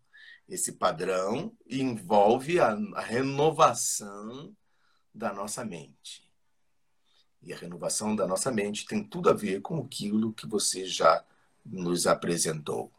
[0.48, 4.56] esse padrão envolve a, a renovação
[5.14, 6.30] da nossa mente.
[7.42, 11.24] E a renovação da nossa mente tem tudo a ver com aquilo que você já
[11.66, 12.92] nos apresentou,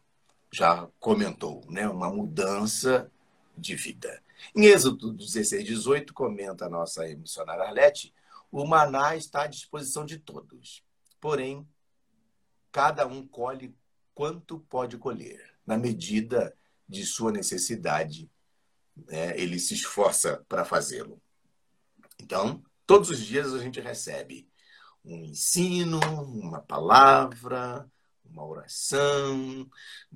[0.51, 1.87] já comentou, né?
[1.87, 3.11] uma mudança
[3.57, 4.21] de vida.
[4.55, 8.13] Em Êxodo 16, 18, comenta a nossa missionária Arlete,
[8.51, 10.83] o maná está à disposição de todos.
[11.19, 11.67] Porém,
[12.71, 13.75] cada um colhe
[14.13, 16.55] quanto pode colher, na medida
[16.87, 18.29] de sua necessidade,
[18.95, 21.21] né, ele se esforça para fazê-lo.
[22.19, 24.47] Então, todos os dias a gente recebe
[25.03, 27.89] um ensino, uma palavra,
[28.23, 29.69] uma oração,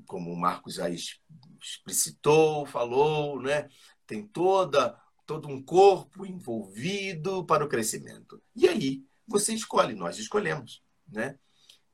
[0.06, 3.70] como o Marcos já explicitou, falou, né?
[4.08, 8.42] Tem toda todo um corpo envolvido para o crescimento.
[8.56, 11.38] E aí você escolhe, nós escolhemos, né?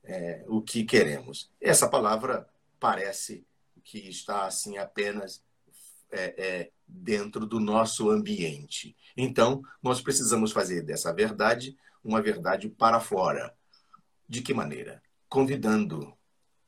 [0.01, 1.51] É, o que queremos.
[1.59, 2.47] Essa palavra
[2.79, 3.45] parece
[3.85, 5.43] que está assim apenas
[6.11, 8.97] é, é, dentro do nosso ambiente.
[9.15, 13.53] Então, nós precisamos fazer dessa verdade uma verdade para fora.
[14.27, 15.01] De que maneira?
[15.29, 16.13] Convidando,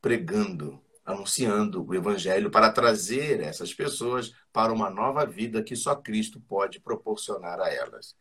[0.00, 6.40] pregando, anunciando o Evangelho para trazer essas pessoas para uma nova vida que só Cristo
[6.40, 8.16] pode proporcionar a elas.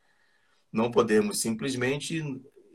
[0.71, 2.21] Não podemos simplesmente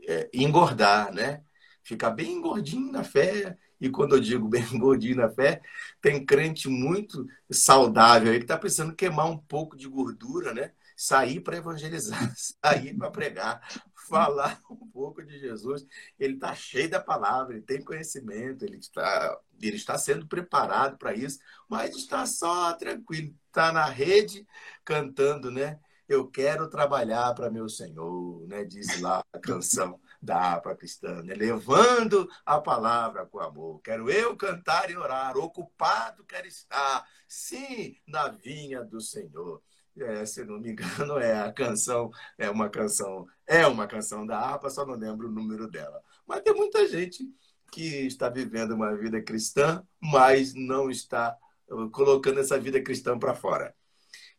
[0.07, 1.43] é, engordar, né?
[1.83, 5.61] Ficar bem gordinho na fé e quando eu digo bem gordinho na fé,
[6.01, 10.71] tem crente muito saudável aí que está precisando queimar um pouco de gordura, né?
[10.95, 12.17] sair para evangelizar,
[12.63, 13.61] sair para pregar,
[14.07, 15.85] falar um pouco de Jesus.
[16.17, 21.13] Ele está cheio da palavra, ele tem conhecimento, ele está, ele está sendo preparado para
[21.13, 24.47] isso, mas está só tranquilo, está na rede
[24.85, 25.77] cantando, né?
[26.07, 28.63] Eu quero trabalhar para meu Senhor, né?
[28.63, 31.33] Diz lá a canção da APA cristã, né?
[31.33, 33.81] levando a palavra com amor.
[33.81, 39.61] Quero eu cantar e orar, ocupado quero estar, sim, na vinha do Senhor.
[39.97, 44.39] É, se não me engano, é a canção, é uma canção, é uma canção da
[44.39, 46.01] APA, só não lembro o número dela.
[46.25, 47.23] Mas tem muita gente
[47.71, 51.37] que está vivendo uma vida cristã, mas não está
[51.69, 53.75] uh, colocando essa vida cristã para fora.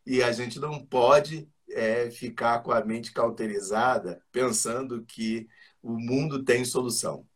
[0.05, 5.47] E a gente não pode é, ficar com a mente cauterizada pensando que
[5.85, 7.27] o mundo tem solução.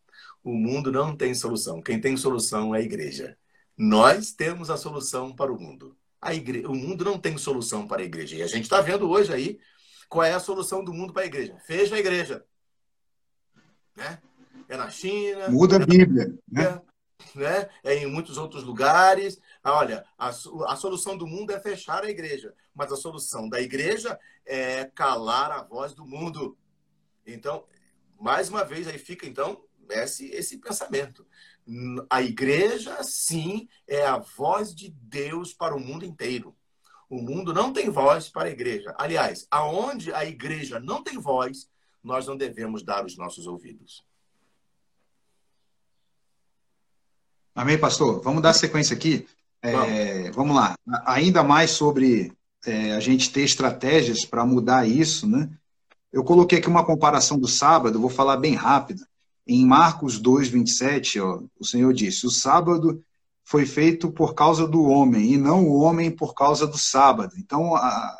[0.43, 1.79] O mundo não tem solução.
[1.83, 3.37] Quem tem solução é a igreja.
[3.77, 5.95] Nós temos a solução para o mundo.
[6.19, 6.65] A igre...
[6.65, 8.35] O mundo não tem solução para a igreja.
[8.35, 9.59] E a gente está vendo hoje aí
[10.09, 11.55] qual é a solução do mundo para a igreja.
[11.67, 12.43] Fecha a igreja.
[13.95, 14.19] Né?
[14.67, 15.47] É na China.
[15.49, 16.33] Muda a Bíblia.
[16.51, 16.81] Né?
[17.35, 17.69] né?
[17.83, 19.39] É em muitos outros lugares.
[19.63, 22.51] Olha, a, a solução do mundo é fechar a igreja.
[22.73, 26.57] Mas a solução da igreja é calar a voz do mundo.
[27.27, 27.63] Então,
[28.19, 31.25] mais uma vez, aí fica, então, esse, esse pensamento.
[32.09, 36.55] A igreja, sim, é a voz de Deus para o mundo inteiro.
[37.09, 38.93] O mundo não tem voz para a igreja.
[38.97, 41.69] Aliás, aonde a igreja não tem voz,
[42.03, 44.03] nós não devemos dar os nossos ouvidos.
[47.55, 48.21] Amém, pastor?
[48.21, 49.27] Vamos dar sequência aqui.
[49.61, 50.75] É, vamos lá.
[51.05, 52.31] Ainda mais sobre
[52.65, 55.49] é, a gente ter estratégias para mudar isso, né?
[56.11, 59.05] Eu coloquei aqui uma comparação do sábado, vou falar bem rápido.
[59.47, 63.03] Em Marcos 2, 27, ó, o Senhor disse: O sábado
[63.43, 67.33] foi feito por causa do homem, e não o homem por causa do sábado.
[67.37, 68.17] Então, a,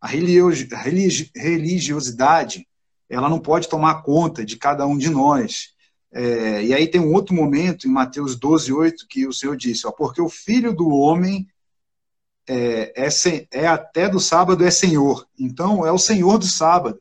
[0.00, 2.66] a religiosidade
[3.08, 5.70] ela não pode tomar conta de cada um de nós.
[6.12, 9.86] É, e aí tem um outro momento, em Mateus 12, 8, que o Senhor disse:
[9.86, 11.48] ó, Porque o filho do homem
[12.46, 13.08] é, é,
[13.50, 15.26] é até do sábado é senhor.
[15.38, 17.00] Então, é o senhor do sábado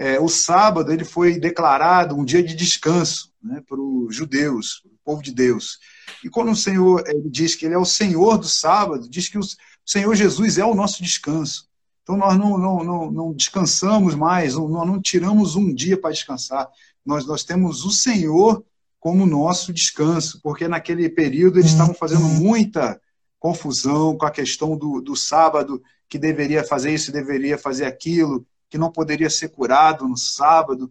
[0.00, 4.96] é, o sábado ele foi declarado um dia de descanso né, para os judeus, o
[5.04, 5.78] povo de Deus.
[6.24, 9.36] E quando o Senhor ele diz que ele é o Senhor do sábado, diz que
[9.36, 9.42] o
[9.84, 11.68] Senhor Jesus é o nosso descanso.
[12.02, 16.12] Então nós não, não, não, não descansamos mais, não, nós não tiramos um dia para
[16.12, 16.66] descansar.
[17.04, 18.64] Nós, nós temos o Senhor
[18.98, 22.98] como nosso descanso, porque naquele período eles estavam fazendo muita
[23.38, 28.78] confusão com a questão do, do sábado, que deveria fazer isso, deveria fazer aquilo, que
[28.78, 30.90] não poderia ser curado no sábado.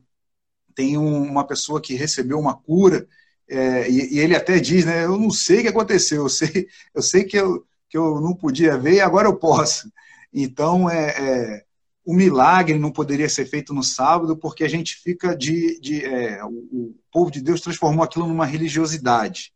[0.76, 3.08] Tem um, uma pessoa que recebeu uma cura,
[3.48, 6.68] é, e, e, ele até diz, né, eu não sei o que aconteceu, eu sei,
[6.94, 9.92] eu sei que, eu, que eu não podia ver e agora eu posso.
[10.32, 11.66] Então, é, é,
[12.06, 15.80] o milagre não poderia ser feito no sábado porque a gente fica de...
[15.80, 19.52] de é, o, o povo de Deus transformou aquilo numa religiosidade.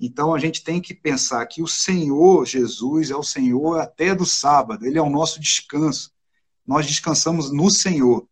[0.00, 4.24] Então a gente tem que pensar que o Senhor Jesus é o Senhor até do
[4.24, 6.15] sábado, ele é o nosso descanso
[6.66, 8.26] nós descansamos no Senhor.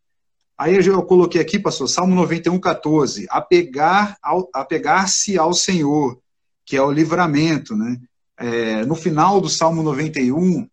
[0.56, 6.18] Aí eu coloquei aqui, pastor, Salmo 91, 14, apegar ao, apegar-se ao Senhor,
[6.64, 8.00] que é o livramento, né?
[8.36, 10.68] É, no final do Salmo 91,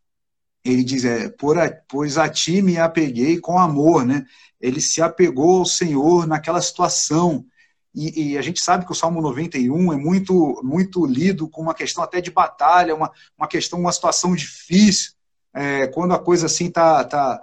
[0.64, 4.26] ele diz, é, Por a, pois a ti me apeguei com amor, né?
[4.60, 7.46] Ele se apegou ao Senhor naquela situação,
[7.94, 11.74] e, e, a gente sabe que o Salmo 91 é muito, muito lido com uma
[11.74, 15.12] questão até de batalha, uma, uma questão, uma situação difícil,
[15.54, 17.42] é, quando a coisa assim está tá, ah,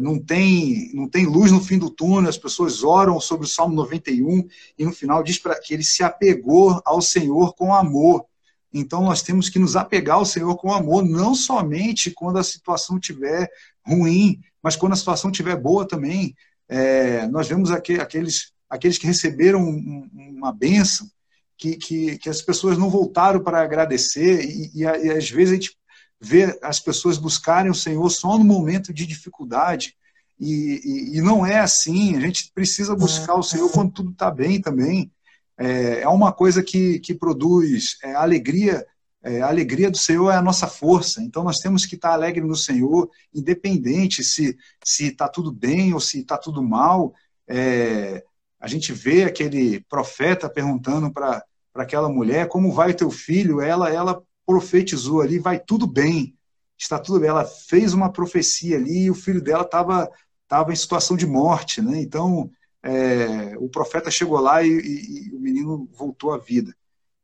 [0.00, 3.74] não, tem, não tem luz no fim do túnel, as pessoas oram sobre o Salmo
[3.74, 4.46] 91
[4.78, 8.24] e no final diz para que ele se apegou ao Senhor com amor.
[8.72, 12.96] Então nós temos que nos apegar ao Senhor com amor, não somente quando a situação
[12.96, 13.48] estiver
[13.86, 16.34] ruim, mas quando a situação estiver boa também.
[16.68, 21.08] É, nós vemos aqueles, aqueles que receberam uma bênção,
[21.56, 25.54] que, que, que as pessoas não voltaram para agradecer, e, e, e às vezes a
[25.54, 25.76] gente
[26.20, 29.96] ver as pessoas buscarem o Senhor só no momento de dificuldade.
[30.38, 34.30] E, e, e não é assim, a gente precisa buscar o Senhor quando tudo está
[34.30, 35.10] bem também.
[35.58, 38.86] É, é, uma coisa que, que produz é, alegria,
[39.22, 42.42] é, a alegria do Senhor é a nossa força, então nós temos que estar alegre
[42.42, 44.56] no Senhor, independente se
[44.98, 47.12] está tudo bem ou se está tudo mal.
[47.46, 48.24] É,
[48.58, 53.90] a gente vê aquele profeta perguntando para aquela mulher como vai o teu filho, ela,
[53.90, 56.36] ela profetizou ali, vai tudo bem,
[56.76, 57.28] está tudo bem.
[57.28, 60.10] Ela fez uma profecia ali e o filho dela estava
[60.48, 62.00] tava em situação de morte, né?
[62.00, 62.50] Então,
[62.82, 66.74] é, o profeta chegou lá e, e, e, o menino voltou à vida.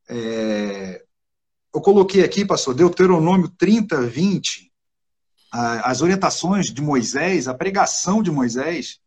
[0.09, 1.03] É,
[1.75, 4.71] eu coloquei aqui, pastor, Deuteronômio 30, 20,
[5.51, 9.01] as orientações de Moisés, a pregação de Moisés,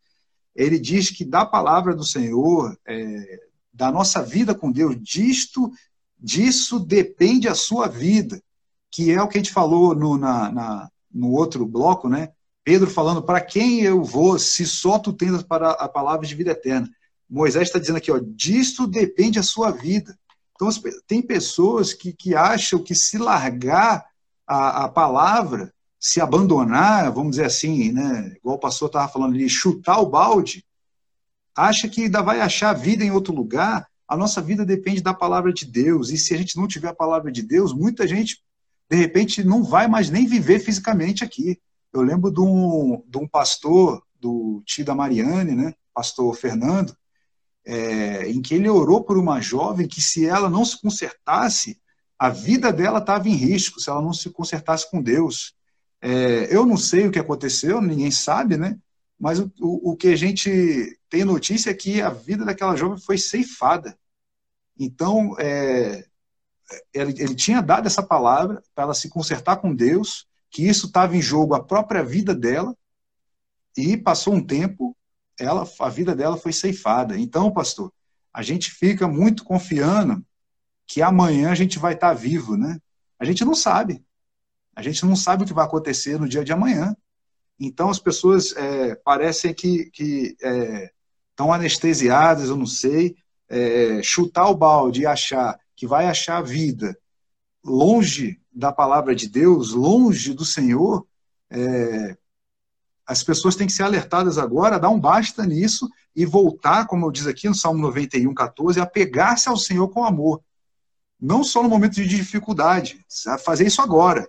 [0.54, 3.40] ele diz que da palavra do Senhor, é,
[3.72, 5.72] da nossa vida com Deus, disto,
[6.20, 8.42] disso depende a sua vida,
[8.90, 12.30] que é o que a gente falou no, na, na no outro bloco, né?
[12.62, 16.52] Pedro falando, para quem eu vou, se só tu tens para a palavra de vida
[16.52, 16.88] eterna.
[17.28, 20.16] Moisés está dizendo aqui, ó, disto depende a sua vida.
[20.54, 20.68] Então,
[21.06, 24.04] tem pessoas que, que acham que se largar
[24.46, 29.48] a, a palavra, se abandonar, vamos dizer assim, né, igual o pastor estava falando ali,
[29.48, 30.64] chutar o balde,
[31.54, 33.88] acha que ainda vai achar vida em outro lugar.
[34.10, 36.10] A nossa vida depende da palavra de Deus.
[36.10, 38.42] E se a gente não tiver a palavra de Deus, muita gente,
[38.90, 41.60] de repente, não vai mais nem viver fisicamente aqui.
[41.92, 46.92] Eu lembro de um, de um pastor, do tio da Mariane, né, pastor Fernando,
[47.64, 51.80] é, em que ele orou por uma jovem que, se ela não se consertasse,
[52.18, 55.54] a vida dela estava em risco, se ela não se consertasse com Deus.
[56.02, 58.76] É, eu não sei o que aconteceu, ninguém sabe, né?
[59.20, 62.98] Mas o, o, o, que a gente tem notícia é que a vida daquela jovem
[62.98, 63.98] foi ceifada.
[64.78, 66.06] Então, é,
[66.94, 71.14] ele, ele, tinha dado essa palavra para ela se consertar com Deus, que isso estava
[71.14, 72.74] em jogo a própria vida dela,
[73.76, 74.96] e passou um tempo,
[75.38, 77.18] ela, a vida dela foi ceifada.
[77.18, 77.92] Então, pastor,
[78.32, 80.24] a gente fica muito confiando
[80.86, 82.80] que amanhã a gente vai estar vivo, né?
[83.18, 84.02] A gente não sabe.
[84.74, 86.96] A gente não sabe o que vai acontecer no dia de amanhã.
[87.60, 90.90] Então, as pessoas é, parecem que, que é,
[91.30, 93.14] estão anestesiadas, eu não sei,
[93.50, 96.96] é, chutar o balde e achar que vai achar a vida
[97.62, 101.06] longe da palavra de Deus, longe do Senhor,
[101.50, 102.16] é,
[103.06, 107.10] as pessoas têm que ser alertadas agora, dar um basta nisso e voltar, como eu
[107.10, 110.42] diz aqui no Salmo 91, 14, a pegar-se ao Senhor com amor.
[111.20, 113.04] Não só no momento de dificuldade,
[113.44, 114.28] fazer isso agora.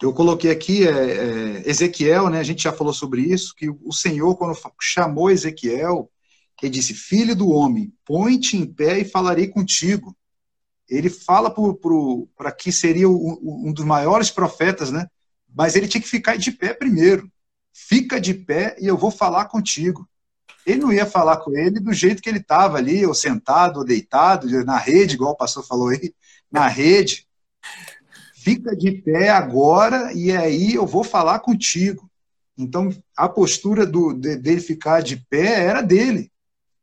[0.00, 3.92] Eu coloquei aqui é, é, Ezequiel, né, a gente já falou sobre isso, que o
[3.92, 6.10] Senhor, quando chamou Ezequiel,
[6.62, 10.16] ele disse: Filho do homem, põe-te em pé e falarei contigo.
[10.88, 11.54] Ele fala
[12.36, 15.06] para que seria um, um dos maiores profetas, né?
[15.54, 17.30] Mas ele tinha que ficar de pé primeiro
[17.86, 20.08] fica de pé e eu vou falar contigo.
[20.66, 23.84] Ele não ia falar com ele do jeito que ele estava ali, ou sentado, ou
[23.84, 26.12] deitado, na rede, igual o pastor falou aí,
[26.50, 27.26] na rede.
[28.40, 32.08] Fica de pé agora e aí eu vou falar contigo.
[32.56, 36.30] Então, a postura do, de, dele ficar de pé era dele.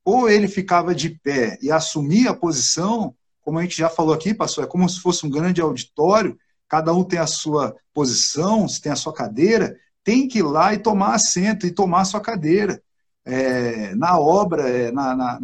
[0.03, 4.33] Ou ele ficava de pé e assumia a posição, como a gente já falou aqui,
[4.33, 6.37] pastor, é como se fosse um grande auditório,
[6.67, 10.77] cada um tem a sua posição, tem a sua cadeira, tem que ir lá e
[10.77, 12.83] tomar assento e tomar sua cadeira.
[13.23, 15.39] É, na obra, é, na, na,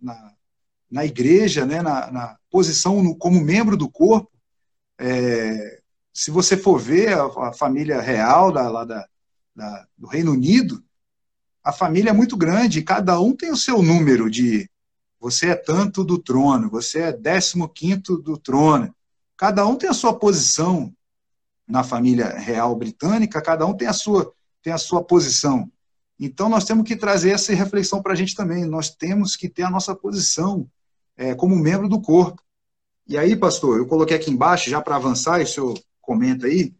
[0.00, 0.32] na,
[0.90, 4.31] na, igreja, né, na, na posição no, como membro do corpo,
[5.02, 5.80] é,
[6.12, 9.08] se você for ver a, a família real da, lá da,
[9.54, 10.82] da, do Reino Unido,
[11.64, 14.68] a família é muito grande cada um tem o seu número de
[15.22, 18.92] você é tanto do trono, você é décimo quinto do trono.
[19.36, 20.92] Cada um tem a sua posição
[21.64, 25.70] na família real britânica, cada um tem a sua, tem a sua posição.
[26.18, 28.64] Então, nós temos que trazer essa reflexão para a gente também.
[28.64, 30.68] Nós temos que ter a nossa posição
[31.16, 32.42] é, como membro do corpo.
[33.06, 36.74] E aí, pastor, eu coloquei aqui embaixo, já para avançar, e o senhor comenta aí,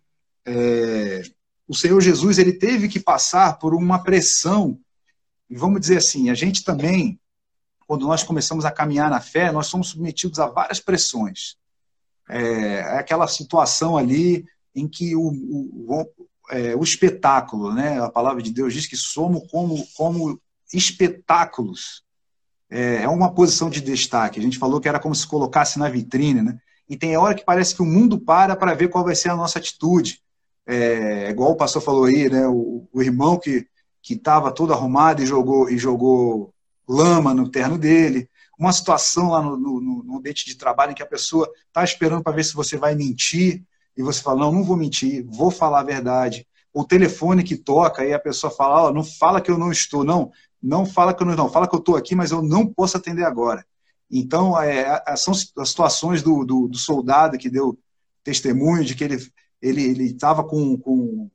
[0.44, 1.22] é,
[1.66, 4.78] o Senhor Jesus ele teve que passar por uma pressão.
[5.48, 7.18] E vamos dizer assim, a gente também,
[7.86, 11.56] quando nós começamos a caminhar na fé, nós somos submetidos a várias pressões.
[12.28, 14.44] É, é aquela situação ali
[14.74, 16.06] em que o, o,
[16.50, 18.00] é, o espetáculo, né?
[18.00, 20.40] a palavra de Deus diz que somos como, como
[20.72, 22.02] espetáculos.
[22.72, 24.40] É, é uma posição de destaque.
[24.40, 26.58] A gente falou que era como se colocasse na vitrine, né?
[26.88, 29.36] E tem hora que parece que o mundo para para ver qual vai ser a
[29.36, 30.20] nossa atitude.
[30.66, 32.46] É, igual o pastor falou aí, né?
[32.48, 33.66] O, o irmão que
[34.02, 36.52] que estava todo arrumado e jogou e jogou
[36.88, 38.28] lama no terno dele.
[38.58, 42.22] Uma situação lá no, no, no ambiente de trabalho em que a pessoa está esperando
[42.22, 43.62] para ver se você vai mentir
[43.96, 46.46] e você fala, não, não vou mentir, vou falar a verdade.
[46.72, 50.02] O telefone que toca e a pessoa fala, oh, não fala que eu não estou,
[50.02, 50.32] não,
[50.62, 53.24] não fala que eu não fala que eu estou aqui, mas eu não posso atender
[53.24, 53.64] agora.
[54.10, 57.78] Então, é, são as situações do, do, do, soldado que deu
[58.22, 59.18] testemunho de que ele
[59.60, 61.30] ele estava com, com,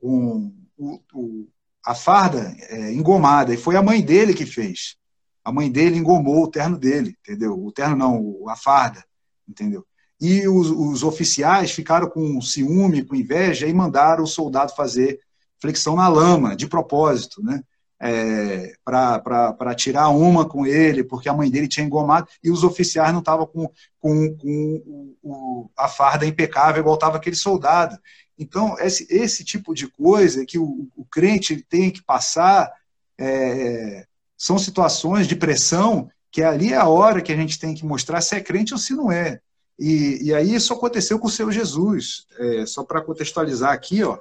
[0.00, 1.48] com o, o,
[1.84, 4.96] a farda é, engomada, e foi a mãe dele que fez.
[5.44, 7.60] A mãe dele engomou o terno dele, entendeu?
[7.60, 9.04] O terno não, a farda,
[9.48, 9.84] entendeu?
[10.20, 15.18] e os, os, oficiais ficaram com ciúme, com inveja e mandaram o soldado fazer
[15.58, 17.62] flexão na lama, de propósito, né?
[18.00, 23.12] É, para tirar uma com ele, porque a mãe dele tinha engomado, e os oficiais
[23.12, 27.98] não estavam com, com, com o, a farda impecável, igual estava aquele soldado.
[28.38, 32.72] Então, esse, esse tipo de coisa que o, o crente tem que passar
[33.18, 37.84] é, são situações de pressão que ali é a hora que a gente tem que
[37.84, 39.40] mostrar se é crente ou se não é.
[39.78, 42.26] E, e aí isso aconteceu com o seu Jesus.
[42.38, 44.18] É, só para contextualizar aqui, ó,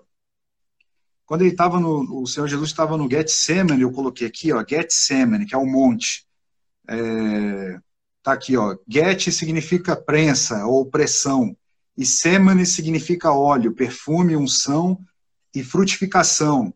[1.30, 5.45] quando ele estava no, o Senhor Jesus estava no Getsemane, eu coloquei aqui, ó, Getsemane,
[5.45, 6.25] que é o monte.
[6.89, 7.80] É,
[8.23, 11.55] tá aqui, ó, Get significa prensa ou pressão,
[11.95, 14.99] e Semane significa óleo, perfume, unção
[15.53, 16.73] e frutificação.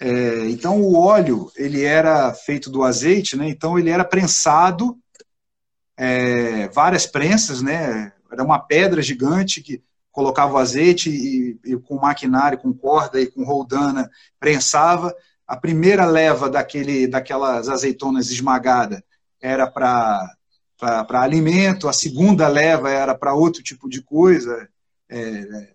[0.00, 3.48] É, então o óleo ele era feito do azeite, né?
[3.48, 4.98] Então ele era prensado,
[5.96, 8.12] é, várias prensas, né?
[8.32, 9.80] Era uma pedra gigante que
[10.16, 14.10] colocava o azeite e, e, com maquinário, com corda e com roldana
[14.40, 15.14] prensava.
[15.46, 19.04] A primeira leva daquele, daquelas azeitonas esmagada
[19.38, 20.26] era para
[21.20, 24.66] alimento, a segunda leva era para outro tipo de coisa.
[25.06, 25.74] É,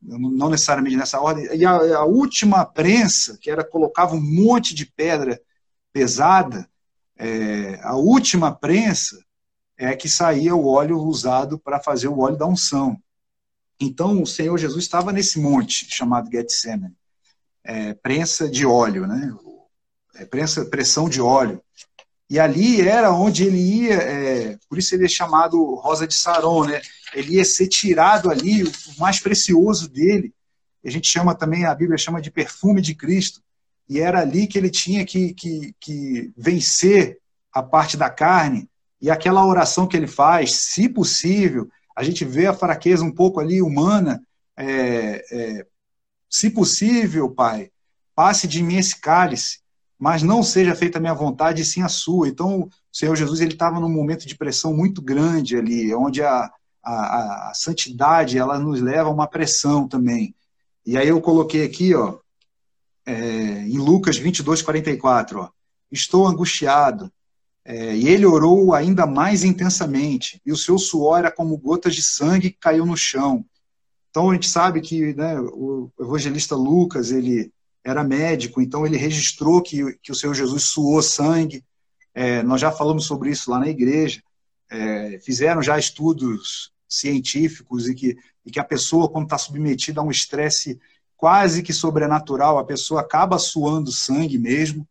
[0.00, 4.86] não necessariamente nessa ordem, e a, a, última prensa, que era colocava um monte de
[4.86, 5.38] pedra
[5.92, 6.70] pesada,
[7.16, 9.20] é, a última prensa
[9.76, 12.96] é que saía o óleo usado para fazer o óleo da unção.
[13.80, 16.94] Então, o Senhor Jesus estava nesse monte chamado Getsemane,
[17.64, 19.34] é, prensa de óleo, né?
[20.16, 21.62] É, prensa, pressão de óleo.
[22.30, 26.66] E ali era onde ele ia, é, por isso ele é chamado Rosa de Saron,
[26.66, 26.80] né?
[27.14, 30.34] Ele ia ser tirado ali, o mais precioso dele.
[30.84, 33.40] A gente chama também, a Bíblia chama de perfume de Cristo.
[33.88, 37.18] E era ali que ele tinha que, que, que vencer
[37.52, 38.68] a parte da carne.
[39.00, 43.40] E aquela oração que ele faz, se possível, a gente vê a fraqueza um pouco
[43.40, 44.22] ali humana.
[44.56, 45.66] É, é,
[46.30, 47.70] se possível, Pai,
[48.14, 49.58] passe de mim esse cálice
[49.98, 52.28] mas não seja feita a minha vontade, sim a sua.
[52.28, 56.50] Então, o Senhor Jesus ele estava num momento de pressão muito grande ali, onde a,
[56.82, 60.34] a, a, santidade ela nos leva a uma pressão também.
[60.86, 62.18] E aí eu coloquei aqui, ó,
[63.04, 65.48] é, em Lucas 22, 44, ó,
[65.90, 67.12] estou angustiado.
[67.70, 72.02] É, e ele orou ainda mais intensamente, e o seu suor era como gotas de
[72.02, 73.44] sangue que caiu no chão.
[74.08, 77.52] Então a gente sabe que né, o evangelista Lucas ele
[77.84, 81.62] era médico, então ele registrou que, que o Senhor Jesus suou sangue.
[82.14, 84.22] É, nós já falamos sobre isso lá na igreja.
[84.70, 88.16] É, fizeram já estudos científicos e que,
[88.46, 90.80] e que a pessoa, quando está submetida a um estresse
[91.18, 94.88] quase que sobrenatural, a pessoa acaba suando sangue mesmo.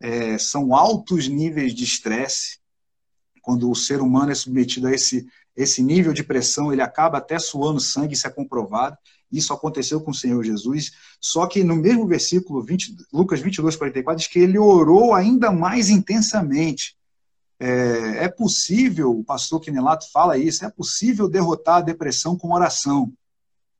[0.00, 2.58] É, são altos níveis de estresse.
[3.42, 5.26] Quando o ser humano é submetido a esse,
[5.56, 8.96] esse nível de pressão, ele acaba até suando sangue, isso é comprovado.
[9.30, 10.92] Isso aconteceu com o Senhor Jesus.
[11.20, 15.88] Só que no mesmo versículo, 20, Lucas 22, 44, diz que ele orou ainda mais
[15.88, 16.96] intensamente.
[17.58, 23.12] É, é possível, o pastor Quinelato fala isso, é possível derrotar a depressão com oração.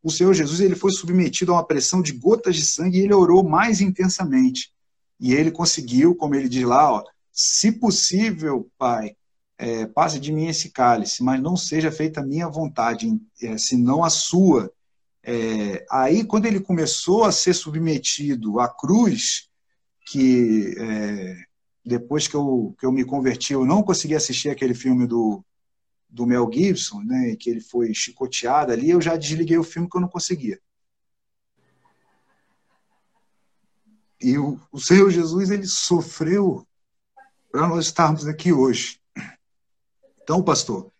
[0.03, 3.15] O Senhor Jesus ele foi submetido a uma pressão de gotas de sangue e ele
[3.15, 4.73] orou mais intensamente.
[5.21, 9.15] E ele conseguiu, como ele diz lá, ó, se possível, Pai,
[9.59, 13.07] é, passe de mim esse cálice, mas não seja feita a minha vontade,
[13.43, 14.73] é, senão a sua.
[15.23, 19.51] É, aí, quando ele começou a ser submetido à cruz,
[20.07, 21.37] que é,
[21.85, 25.45] depois que eu, que eu me converti, eu não consegui assistir aquele filme do,
[26.09, 29.97] do Mel Gibson, né, que ele foi chicoteado ali, eu já desliguei o filme que
[29.97, 30.59] eu não conseguia.
[34.21, 36.67] E o, o Senhor Jesus, ele sofreu
[37.51, 39.01] para nós estarmos aqui hoje.
[40.23, 40.93] Então, pastor,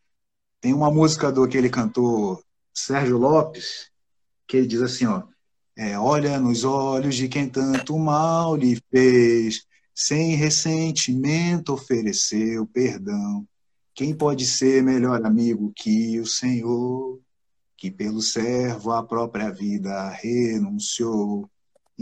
[0.61, 2.43] tem uma música do que ele cantou
[2.75, 3.91] Sérgio Lopes,
[4.47, 5.23] que ele diz assim, ó,
[5.77, 9.65] é, olha nos olhos de quem tanto mal lhe fez,
[9.95, 13.47] sem ressentimento ofereceu perdão.
[13.95, 17.21] Quem pode ser melhor amigo que o Senhor,
[17.77, 21.49] que pelo servo a própria vida renunciou?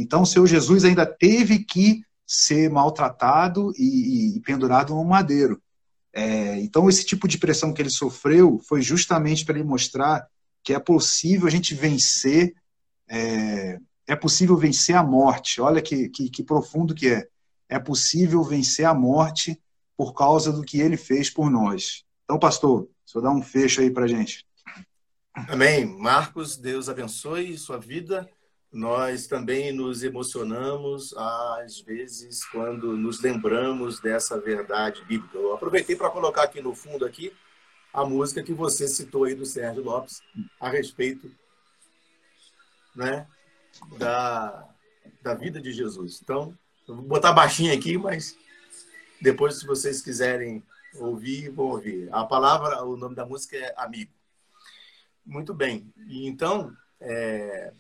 [0.00, 5.60] Então, o seu Jesus ainda teve que ser maltratado e, e pendurado no madeiro.
[6.12, 10.26] É, então, esse tipo de pressão que ele sofreu foi justamente para ele mostrar
[10.62, 12.54] que é possível a gente vencer,
[13.08, 15.60] é, é possível vencer a morte.
[15.60, 17.26] Olha que, que, que profundo que é.
[17.68, 19.60] É possível vencer a morte
[19.96, 22.04] por causa do que ele fez por nós.
[22.24, 24.46] Então, pastor, só dá um fecho aí para gente.
[25.34, 25.84] Amém.
[25.84, 28.28] Marcos, Deus abençoe sua vida.
[28.72, 35.38] Nós também nos emocionamos, às vezes, quando nos lembramos dessa verdade bíblica.
[35.38, 37.32] Eu aproveitei para colocar aqui no fundo aqui
[37.92, 40.20] a música que você citou aí do Sérgio Lopes
[40.60, 41.30] a respeito
[42.94, 43.26] né,
[43.96, 44.68] da,
[45.22, 46.20] da vida de Jesus.
[46.22, 46.56] Então,
[46.86, 48.36] Eu vou botar baixinho aqui, mas
[49.20, 50.62] depois, se vocês quiserem
[50.94, 52.08] ouvir, vão ouvir.
[52.12, 54.12] A palavra, o nome da música é Amigo.
[55.24, 55.92] Muito bem.
[56.06, 57.72] E então, é,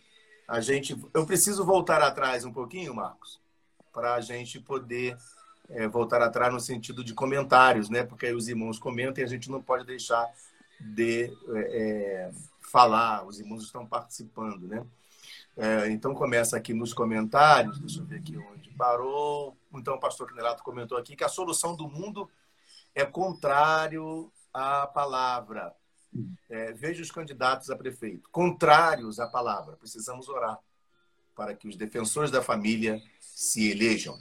[0.48, 3.38] a gente, eu preciso voltar atrás um pouquinho, Marcos,
[3.92, 5.16] para a gente poder
[5.68, 8.02] é, voltar atrás no sentido de comentários, né?
[8.02, 10.26] Porque aí os irmãos comentam e a gente não pode deixar
[10.80, 11.24] de
[11.54, 12.30] é, é
[12.62, 13.26] falar.
[13.26, 14.86] Os irmãos estão participando, né?
[15.54, 19.54] É, então começa aqui nos comentários, deixa eu ver aqui onde parou.
[19.74, 22.30] Então o pastor Canelato comentou aqui que a solução do mundo
[22.94, 25.74] é contrário à palavra.
[26.48, 29.76] É, veja os candidatos a prefeito, contrários à palavra.
[29.76, 30.58] Precisamos orar
[31.36, 34.18] para que os defensores da família se elejam.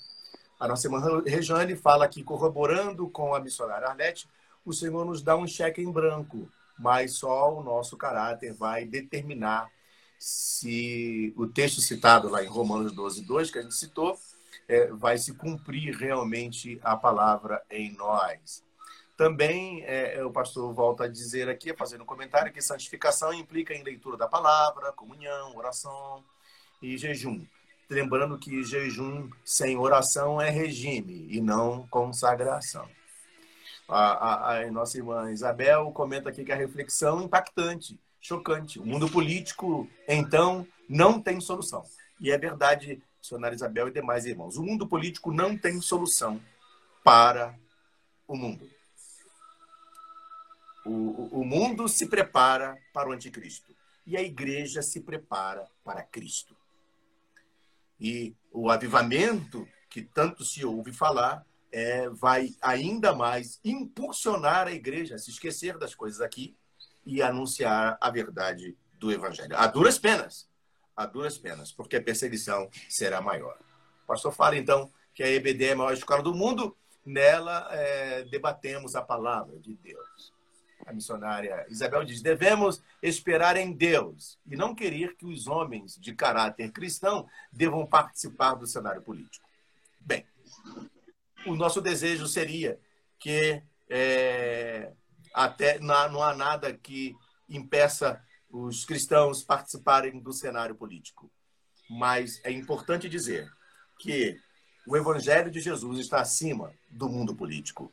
[0.59, 4.27] A nossa irmã Rejane fala aqui, corroborando com a missionária Arlete,
[4.65, 9.71] o Senhor nos dá um cheque em branco, mas só o nosso caráter vai determinar
[10.19, 14.17] se o texto citado lá em Romanos 12, 2, que a gente citou,
[14.67, 18.63] é, vai se cumprir realmente a palavra em nós.
[19.17, 23.81] Também é, o pastor volta a dizer aqui, fazendo um comentário, que santificação implica em
[23.81, 26.23] leitura da palavra, comunhão, oração
[26.79, 27.43] e jejum.
[27.89, 32.87] Lembrando que jejum sem oração é regime e não consagração.
[33.89, 38.77] A, a, a nossa irmã Isabel comenta aqui que a reflexão é impactante chocante.
[38.79, 41.83] O mundo político, então, não tem solução.
[42.19, 44.57] E é verdade, senhora Isabel e demais irmãos.
[44.57, 46.39] O mundo político não tem solução
[47.03, 47.57] para
[48.27, 48.76] o mundo.
[50.87, 53.75] O, o mundo se prepara para o anticristo.
[54.05, 56.55] E a igreja se prepara para Cristo.
[57.99, 65.15] E o avivamento, que tanto se ouve falar, é, vai ainda mais impulsionar a igreja
[65.15, 66.55] a se esquecer das coisas aqui
[67.05, 69.57] e anunciar a verdade do Evangelho.
[69.57, 70.49] A duras penas,
[70.95, 73.57] a duras penas, porque a perseguição será maior.
[74.03, 78.23] O pastor fala, então, que a EBD é a maior escola do mundo, nela é,
[78.23, 80.36] debatemos a palavra de Deus.
[80.87, 86.15] A missionária Isabel diz: devemos esperar em Deus e não querer que os homens de
[86.15, 89.45] caráter cristão devam participar do cenário político.
[89.99, 90.25] Bem,
[91.45, 92.79] o nosso desejo seria
[93.19, 94.93] que é,
[95.33, 97.13] até não há nada que
[97.49, 101.29] impeça os cristãos participarem do cenário político.
[101.89, 103.51] Mas é importante dizer
[103.99, 104.39] que
[104.85, 107.91] o Evangelho de Jesus está acima do mundo político.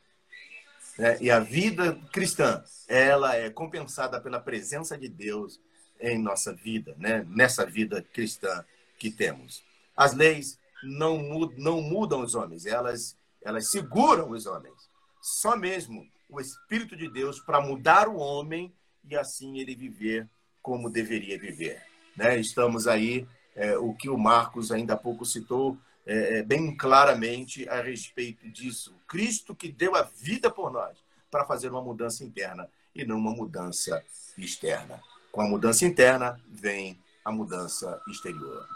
[0.99, 1.19] Né?
[1.21, 5.61] E a vida cristã, ela é compensada pela presença de Deus
[6.01, 7.27] em nossa vida, né?
[7.29, 8.65] nessa vida cristã
[8.99, 9.63] que temos.
[9.97, 14.75] As leis não mudam, não mudam os homens, elas, elas seguram os homens.
[15.21, 18.73] Só mesmo o Espírito de Deus para mudar o homem
[19.09, 20.29] e assim ele viver
[20.63, 21.83] como deveria viver.
[22.17, 22.39] Né?
[22.39, 25.77] Estamos aí, é, o que o Marcos ainda há pouco citou,
[26.07, 28.95] é, é, bem claramente a respeito disso.
[29.07, 33.33] Cristo que deu a vida por nós para fazer uma mudança interna e não uma
[33.33, 34.05] mudança
[34.37, 35.03] externa.
[35.33, 38.69] Com a mudança interna vem a mudança exterior.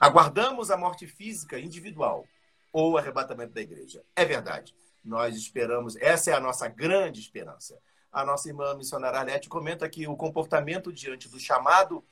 [0.00, 2.26] Aguardamos a morte física individual
[2.72, 4.02] ou o arrebatamento da igreja.
[4.14, 4.74] É verdade.
[5.04, 7.78] Nós esperamos, essa é a nossa grande esperança.
[8.12, 12.04] A nossa irmã missionária Arlete comenta que o comportamento diante do chamado,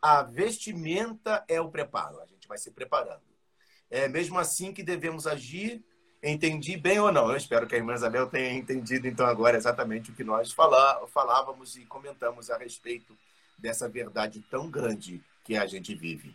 [0.00, 2.20] a vestimenta é o preparo.
[2.20, 3.35] A gente vai se preparando.
[3.90, 5.84] É mesmo assim que devemos agir.
[6.22, 7.30] Entendi bem ou não?
[7.30, 11.76] Eu espero que a irmã Isabel tenha entendido, então, agora exatamente o que nós falávamos
[11.76, 13.16] e comentamos a respeito
[13.58, 16.34] dessa verdade tão grande que a gente vive.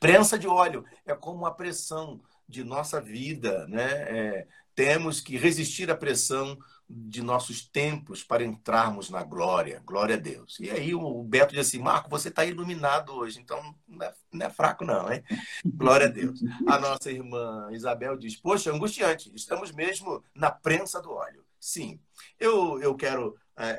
[0.00, 3.84] Prensa de óleo é como uma pressão de nossa vida, né?
[3.84, 6.58] É, temos que resistir à pressão
[6.94, 9.82] de nossos tempos para entrarmos na glória.
[9.86, 10.60] Glória a Deus.
[10.60, 14.46] E aí o Beto diz assim, Marco, você está iluminado hoje, então não é, não
[14.46, 15.22] é, fraco não, hein?
[15.64, 16.40] Glória a Deus.
[16.66, 21.42] A nossa irmã Isabel diz, poxa, angustiante, estamos mesmo na prensa do óleo.
[21.58, 21.98] Sim,
[22.38, 23.78] eu, eu quero, é,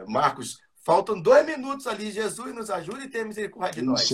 [0.00, 4.08] é, Marcos, faltam dois minutos ali, Jesus nos ajude e tenha misericórdia de nós.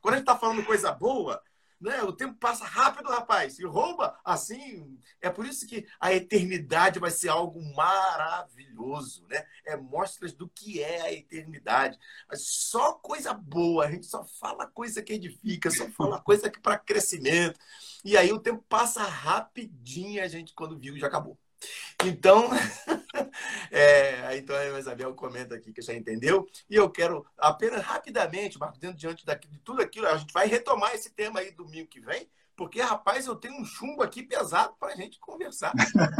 [0.00, 1.40] Quando a gente está falando coisa boa,
[1.80, 2.02] né?
[2.02, 4.98] O tempo passa rápido, rapaz, e rouba assim.
[5.20, 9.44] É por isso que a eternidade vai ser algo maravilhoso, né?
[9.64, 11.98] É mostras do que é a eternidade.
[12.34, 16.78] Só coisa boa, a gente só fala coisa que edifica, só fala coisa que para
[16.78, 17.58] crescimento.
[18.04, 21.38] E aí o tempo passa rapidinho, a gente quando viu já acabou.
[22.04, 22.48] Então,
[23.70, 26.48] é, então a Isabel comenta aqui que já entendeu.
[26.68, 30.94] E eu quero apenas rapidamente, Marco, dentro diante de tudo aquilo, a gente vai retomar
[30.94, 34.92] esse tema aí domingo que vem, porque, rapaz, eu tenho um chumbo aqui pesado para
[34.92, 35.72] a gente conversar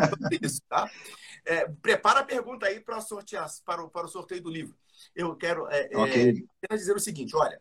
[0.08, 0.90] sobre isso, tá?
[1.44, 4.74] É, prepara a pergunta aí para sortear, para o, para o sorteio do livro.
[5.14, 6.46] Eu quero é, é okay.
[6.62, 7.60] apenas dizer o seguinte: olha,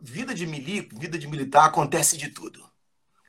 [0.00, 2.66] vida de milico, vida de militar, acontece de tudo.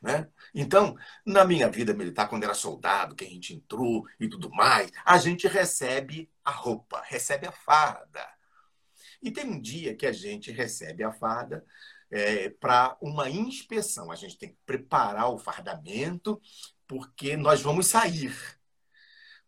[0.02, 0.30] Né?
[0.54, 0.96] Então,
[1.26, 5.18] na minha vida militar, quando era soldado, que a gente entrou e tudo mais, a
[5.18, 8.28] gente recebe a roupa, recebe a farda.
[9.22, 11.66] E tem um dia que a gente recebe a farda
[12.12, 14.12] é, para uma inspeção.
[14.12, 16.40] A gente tem que preparar o fardamento,
[16.88, 18.36] porque nós vamos sair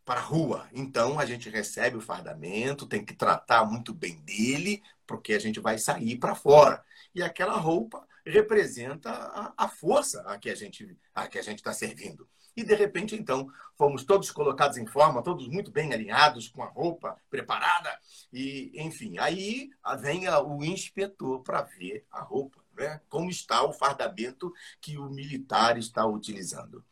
[0.03, 0.67] para a rua.
[0.71, 5.59] Então, a gente recebe o fardamento, tem que tratar muito bem dele, porque a gente
[5.59, 6.83] vai sair para fora.
[7.13, 11.59] E aquela roupa representa a, a, força a que a gente a que a gente
[11.59, 12.27] está servindo.
[12.57, 16.67] E de repente, então, fomos todos colocados em forma, todos muito bem alinhados, com a
[16.67, 17.99] roupa preparada.
[18.31, 19.69] E, enfim, aí
[19.99, 23.01] vem o inspetor para ver a roupa, né?
[23.09, 26.83] como está o fardamento que o militar está utilizando.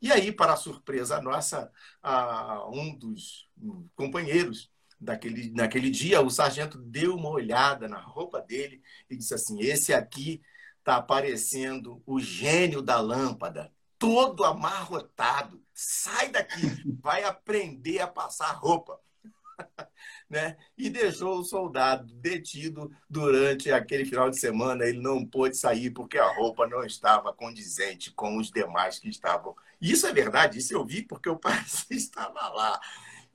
[0.00, 1.70] E aí, para a surpresa nossa,
[2.72, 3.48] um dos
[3.96, 4.70] companheiros
[5.00, 8.80] daquele, naquele dia, o sargento deu uma olhada na roupa dele
[9.10, 10.40] e disse assim: Esse aqui
[10.88, 15.62] está aparecendo o gênio da lâmpada, todo amarrotado.
[15.74, 16.56] Sai daqui,
[17.02, 18.98] vai aprender a passar roupa.
[20.30, 20.56] né?
[20.78, 24.86] E deixou o soldado detido durante aquele final de semana.
[24.86, 29.54] Ele não pôde sair porque a roupa não estava condizente com os demais que estavam.
[29.78, 32.80] Isso é verdade, isso eu vi porque o pai estava lá.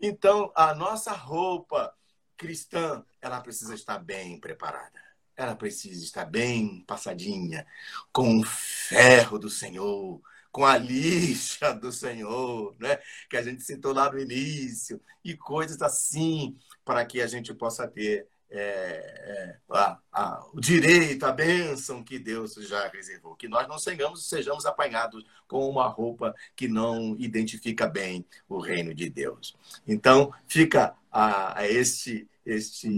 [0.01, 1.93] Então, a nossa roupa
[2.35, 5.12] cristã, ela precisa estar bem preparada.
[5.35, 7.65] Ela precisa estar bem passadinha,
[8.11, 10.21] com o ferro do Senhor,
[10.51, 12.99] com a lixa do Senhor, né?
[13.29, 16.55] que a gente citou lá no início, e coisas assim,
[16.85, 22.19] para que a gente possa ter é, é, a, a, o direito, a bênção que
[22.19, 23.35] Deus já reservou.
[23.35, 28.93] Que nós não sejamos, sejamos apanhados com uma roupa que não identifica bem o reino
[28.93, 29.57] de Deus.
[29.87, 32.89] Então, fica a, a este, este,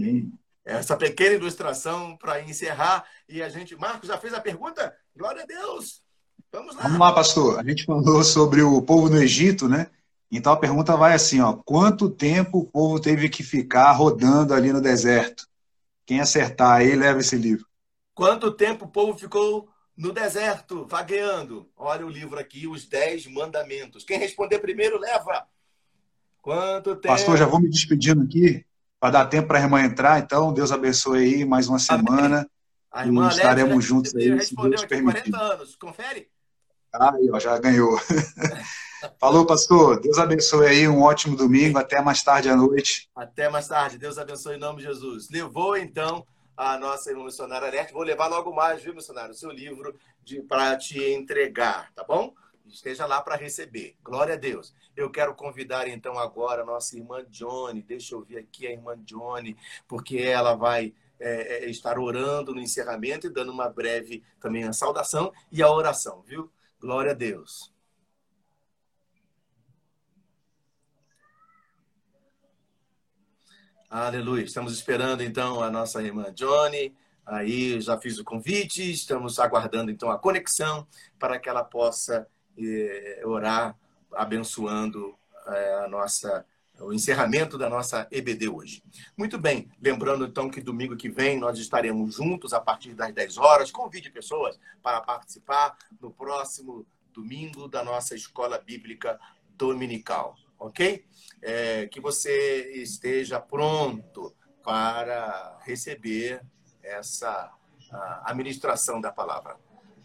[0.66, 3.04] essa pequena ilustração para encerrar.
[3.28, 3.76] E a gente.
[3.76, 4.94] Marcos já fez a pergunta?
[5.16, 6.02] Glória a Deus!
[6.52, 6.82] Vamos lá.
[6.82, 7.60] Vamos lá, pastor.
[7.60, 9.88] A gente falou sobre o povo no Egito, né?
[10.30, 14.72] Então a pergunta vai assim, ó: quanto tempo o povo teve que ficar rodando ali
[14.72, 15.46] no deserto?
[16.04, 17.66] Quem acertar aí leva esse livro.
[18.14, 21.68] Quanto tempo o povo ficou no deserto, vagueando?
[21.76, 24.04] Olha o livro aqui, os Dez Mandamentos.
[24.04, 25.46] Quem responder primeiro leva.
[26.40, 27.14] Quanto tempo?
[27.14, 28.64] Pastor, já vou me despedindo aqui
[29.06, 30.18] para dar tempo para a irmã entrar.
[30.18, 32.44] Então, Deus abençoe aí mais uma semana.
[32.90, 34.30] A irmã estaremos juntos aí.
[34.30, 35.76] Respondeu aqui 40 anos.
[35.76, 36.28] Confere.
[36.92, 37.96] Aí, ó, já ganhou.
[39.20, 40.00] Falou, pastor.
[40.00, 40.88] Deus abençoe aí.
[40.88, 41.78] Um ótimo domingo.
[41.78, 43.08] Até mais tarde à noite.
[43.14, 43.96] Até mais tarde.
[43.96, 45.30] Deus abençoe em nome de Jesus.
[45.30, 46.26] Levou, então,
[46.56, 47.92] a nossa irmã missionária Alerte.
[47.92, 49.30] Vou levar logo mais, viu, missionário?
[49.30, 49.94] O seu livro
[50.48, 52.34] para te entregar, tá bom?
[52.68, 53.96] Esteja lá para receber.
[54.02, 54.74] Glória a Deus.
[54.96, 57.82] Eu quero convidar, então, agora a nossa irmã Johnny.
[57.82, 59.56] Deixa eu ver aqui a irmã Johnny,
[59.86, 64.72] porque ela vai é, é estar orando no encerramento e dando uma breve também a
[64.72, 66.50] saudação e a oração, viu?
[66.80, 67.72] Glória a Deus.
[73.88, 74.44] Aleluia.
[74.44, 76.94] Estamos esperando então a nossa irmã Johnny.
[77.24, 80.86] Aí já fiz o convite, estamos aguardando então a conexão
[81.18, 82.26] para que ela possa
[82.58, 83.76] eh, orar,
[84.12, 86.44] abençoando eh, a nossa
[86.78, 88.82] o encerramento da nossa EBD hoje.
[89.16, 93.38] Muito bem, lembrando então que domingo que vem nós estaremos juntos a partir das 10
[93.38, 93.70] horas.
[93.70, 99.18] Convide pessoas para participar no próximo domingo da nossa escola bíblica
[99.56, 101.06] dominical, ok?
[101.40, 106.42] É, que você esteja pronto para receber
[106.82, 107.50] essa
[108.24, 109.56] administração da palavra.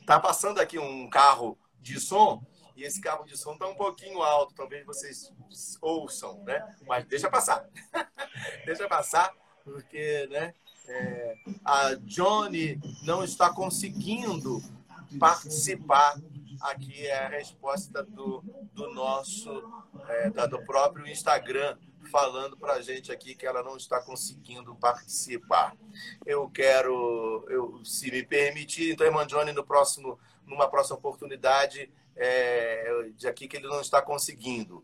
[0.06, 4.21] Tá passando aqui um carro de som e esse carro de som está um pouquinho
[4.21, 5.32] alto, talvez vocês
[5.82, 6.75] ouçam, né?
[6.88, 7.67] Mas deixa passar,
[8.65, 10.53] deixa passar, porque, né?
[10.88, 14.61] É, a Johnny não está conseguindo
[15.19, 16.19] participar
[16.61, 19.49] aqui é a resposta do, do nosso,
[20.07, 21.77] é, do próprio Instagram,
[22.12, 25.76] falando para a gente aqui que ela não está conseguindo participar.
[26.26, 33.28] Eu quero, eu, se me permitir, então, Johnny, no próximo, numa próxima oportunidade, é, de
[33.28, 34.84] aqui que ele não está conseguindo.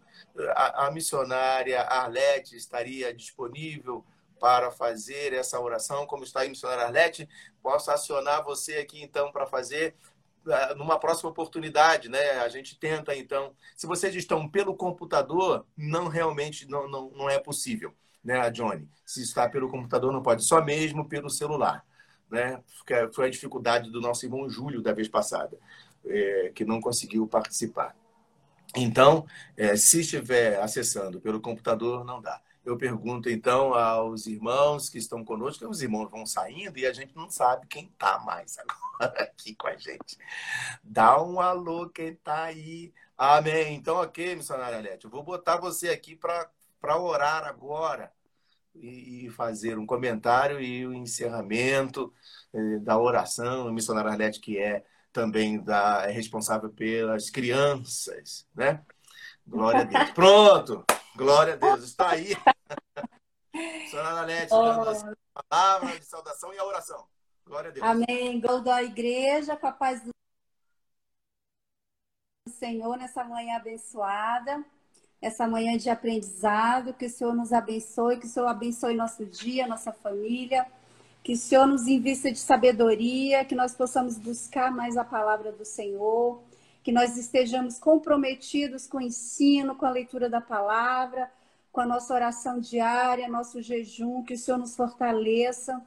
[0.56, 4.04] A, a missionária Arlete estaria disponível
[4.40, 7.28] para fazer essa oração, como está aí, missionária Arlete?
[7.62, 9.96] Posso acionar você aqui, então, para fazer
[10.76, 12.32] numa próxima oportunidade, né?
[12.40, 13.54] A gente tenta, então.
[13.76, 17.94] Se vocês estão pelo computador, não realmente não, não, não é possível,
[18.24, 18.88] né, Johnny?
[19.06, 21.86] Se está pelo computador, não pode, só mesmo pelo celular,
[22.30, 22.62] né?
[23.14, 25.58] Foi a dificuldade do nosso irmão Júlio da vez passada,
[26.06, 27.96] é, que não conseguiu participar.
[28.76, 29.26] Então,
[29.56, 32.42] é, se estiver acessando pelo computador, não dá.
[32.68, 36.92] Eu pergunto então aos irmãos que estão conosco, que os irmãos vão saindo e a
[36.92, 40.18] gente não sabe quem está mais agora aqui com a gente.
[40.84, 42.94] Dá um alô quem está aí.
[43.18, 43.76] Amém.
[43.76, 48.12] Então, ok, missionária Lete, eu vou botar você aqui para orar agora
[48.76, 52.14] e, e, fazer um comentário e o encerramento
[52.54, 53.70] eh, da oração.
[53.70, 58.84] A missionária Arlete, que é também da, é responsável pelas crianças, né?
[59.48, 60.12] Glória a Deus.
[60.12, 60.86] Pronto!
[61.16, 61.84] Glória a Deus.
[61.84, 62.36] Está aí.
[63.90, 65.06] Senhora Anete, dando as
[65.50, 67.06] palavras de saudação e a oração.
[67.46, 67.86] Glória a Deus.
[67.86, 68.40] Amém.
[68.40, 70.12] Gol à igreja, com a paz do
[72.50, 74.64] Senhor nessa manhã abençoada,
[75.22, 76.94] essa manhã de aprendizado.
[76.94, 80.66] Que o Senhor nos abençoe, que o Senhor abençoe nosso dia, nossa família.
[81.24, 85.66] Que o Senhor nos invista de sabedoria, que nós possamos buscar mais a palavra do
[85.66, 86.42] Senhor
[86.88, 91.30] que nós estejamos comprometidos com o ensino, com a leitura da palavra,
[91.78, 95.80] com a nossa oração diária, nosso jejum, que o Senhor nos fortaleça.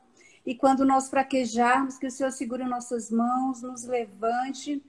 [0.46, 4.80] E quando nós fraquejarmos, que o Senhor segure nossas mãos, nos levante,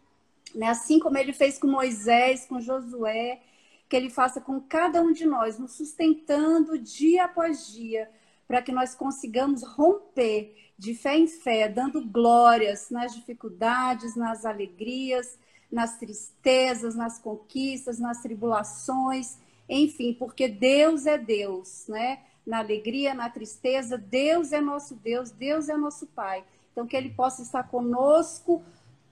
[0.54, 0.68] né?
[0.68, 3.41] assim como ele fez com Moisés, com Josué,
[3.89, 8.08] que ele faça com cada um de nós, nos sustentando dia após dia,
[8.47, 15.36] para que nós consigamos romper de fé em fé, dando glórias nas dificuldades, nas alegrias,
[15.72, 19.39] nas tristezas, nas conquistas, nas tribulações,
[19.74, 22.19] enfim, porque Deus é Deus, né?
[22.45, 26.43] Na alegria, na tristeza, Deus é nosso Deus, Deus é nosso Pai.
[26.74, 28.61] Então, que Ele possa estar conosco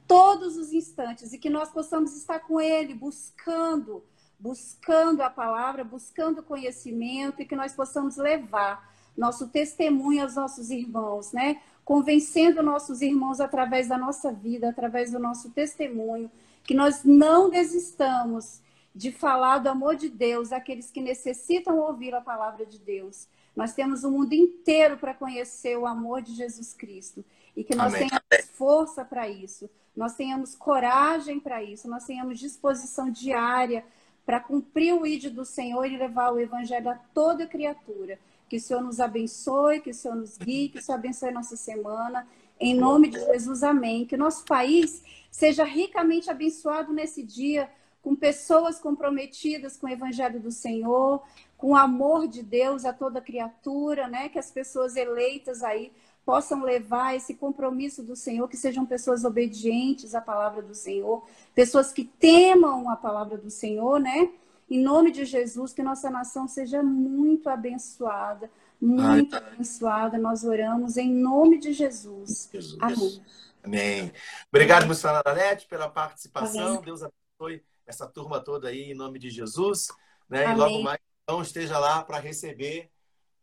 [0.06, 4.04] todos os instantes e que nós possamos estar com Ele, buscando,
[4.38, 11.32] buscando a palavra, buscando conhecimento e que nós possamos levar nosso testemunho aos nossos irmãos,
[11.32, 11.62] né?
[11.86, 16.30] Convencendo nossos irmãos através da nossa vida, através do nosso testemunho,
[16.66, 18.60] que nós não desistamos
[19.00, 23.30] de falar do amor de Deus àqueles que necessitam ouvir a palavra de Deus.
[23.56, 27.24] Nós temos o mundo inteiro para conhecer o amor de Jesus Cristo
[27.56, 28.10] e que nós Amém.
[28.10, 33.86] tenhamos força para isso, nós tenhamos coragem para isso, nós tenhamos disposição diária
[34.26, 38.20] para cumprir o ídolo do Senhor e levar o evangelho a toda criatura.
[38.50, 41.56] Que o Senhor nos abençoe, que o Senhor nos guie, que o Senhor abençoe nossa
[41.56, 42.28] semana.
[42.60, 44.06] Em nome de Jesus, amém.
[44.06, 47.70] Que o nosso país Seja ricamente abençoado nesse dia
[48.02, 51.22] com pessoas comprometidas com o evangelho do Senhor,
[51.58, 54.30] com o amor de Deus a toda criatura, né?
[54.30, 55.92] Que as pessoas eleitas aí
[56.26, 61.26] possam levar esse compromisso do Senhor, que sejam pessoas obedientes à palavra do Senhor,
[61.56, 64.30] pessoas que temam a palavra do Senhor, né?
[64.70, 70.18] Em nome de Jesus, que nossa nação seja muito abençoada, muito Ai, abençoada.
[70.18, 72.48] Nós oramos em nome de Jesus.
[72.54, 72.78] Jesus.
[72.80, 73.24] Amém.
[73.64, 74.14] Amém.
[74.50, 76.68] Obrigado, missionária Anete, pela participação.
[76.68, 76.82] Amém.
[76.82, 79.88] Deus abençoe essa turma toda aí, em nome de Jesus.
[80.30, 80.52] Né?
[80.52, 82.90] E logo mais, então, esteja lá para receber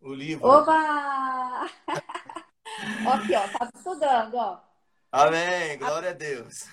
[0.00, 0.46] o livro.
[0.46, 0.72] Oba!
[3.12, 4.60] aqui, ó, tá estudando, ó.
[5.10, 5.76] Amém.
[5.78, 6.68] Glória a Deus.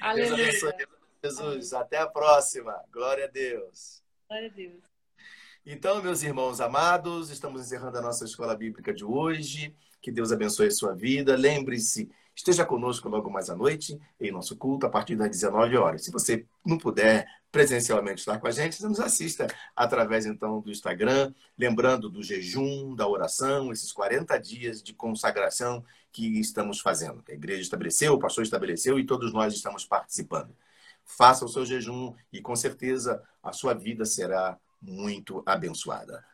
[0.00, 0.36] Aleluia.
[0.46, 0.86] Deus abençoe.
[1.24, 1.72] Jesus.
[1.72, 1.84] Amém.
[1.84, 2.80] Até a próxima.
[2.92, 4.02] Glória a Deus.
[4.28, 4.82] Glória a Deus.
[5.66, 9.74] Então, meus irmãos amados, estamos encerrando a nossa escola bíblica de hoje.
[10.00, 11.36] Que Deus abençoe a sua vida.
[11.36, 12.10] Lembre-se
[12.40, 16.02] Esteja conosco logo mais à noite em nosso culto a partir das 19 horas.
[16.02, 21.34] Se você não puder presencialmente estar com a gente, nos assista através então do Instagram,
[21.58, 27.34] lembrando do jejum, da oração, esses 40 dias de consagração que estamos fazendo, que a
[27.34, 30.56] igreja estabeleceu, o pastor estabeleceu e todos nós estamos participando.
[31.04, 36.24] Faça o seu jejum e com certeza a sua vida será muito abençoada.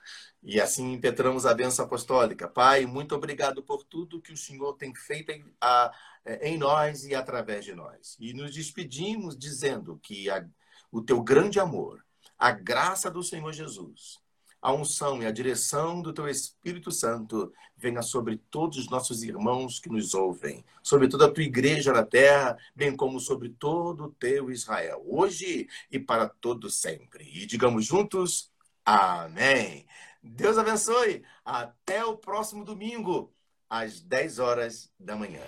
[0.42, 2.47] E assim impetramos a benção apostólica.
[2.47, 5.92] Pai, muito obrigado por tudo que o Senhor tem feito em, a,
[6.40, 8.16] em nós e através de nós.
[8.20, 10.47] E nos despedimos dizendo que a,
[10.92, 12.05] o teu grande amor,
[12.38, 14.20] a graça do Senhor Jesus,
[14.67, 19.79] a unção e a direção do teu Espírito Santo venha sobre todos os nossos irmãos
[19.79, 24.11] que nos ouvem, sobre toda a tua igreja na terra, bem como sobre todo o
[24.11, 27.31] teu Israel, hoje e para todo sempre.
[27.33, 28.51] E digamos juntos,
[28.85, 29.87] amém.
[30.21, 31.23] Deus abençoe.
[31.45, 33.33] Até o próximo domingo,
[33.71, 35.47] às 10 horas da manhã.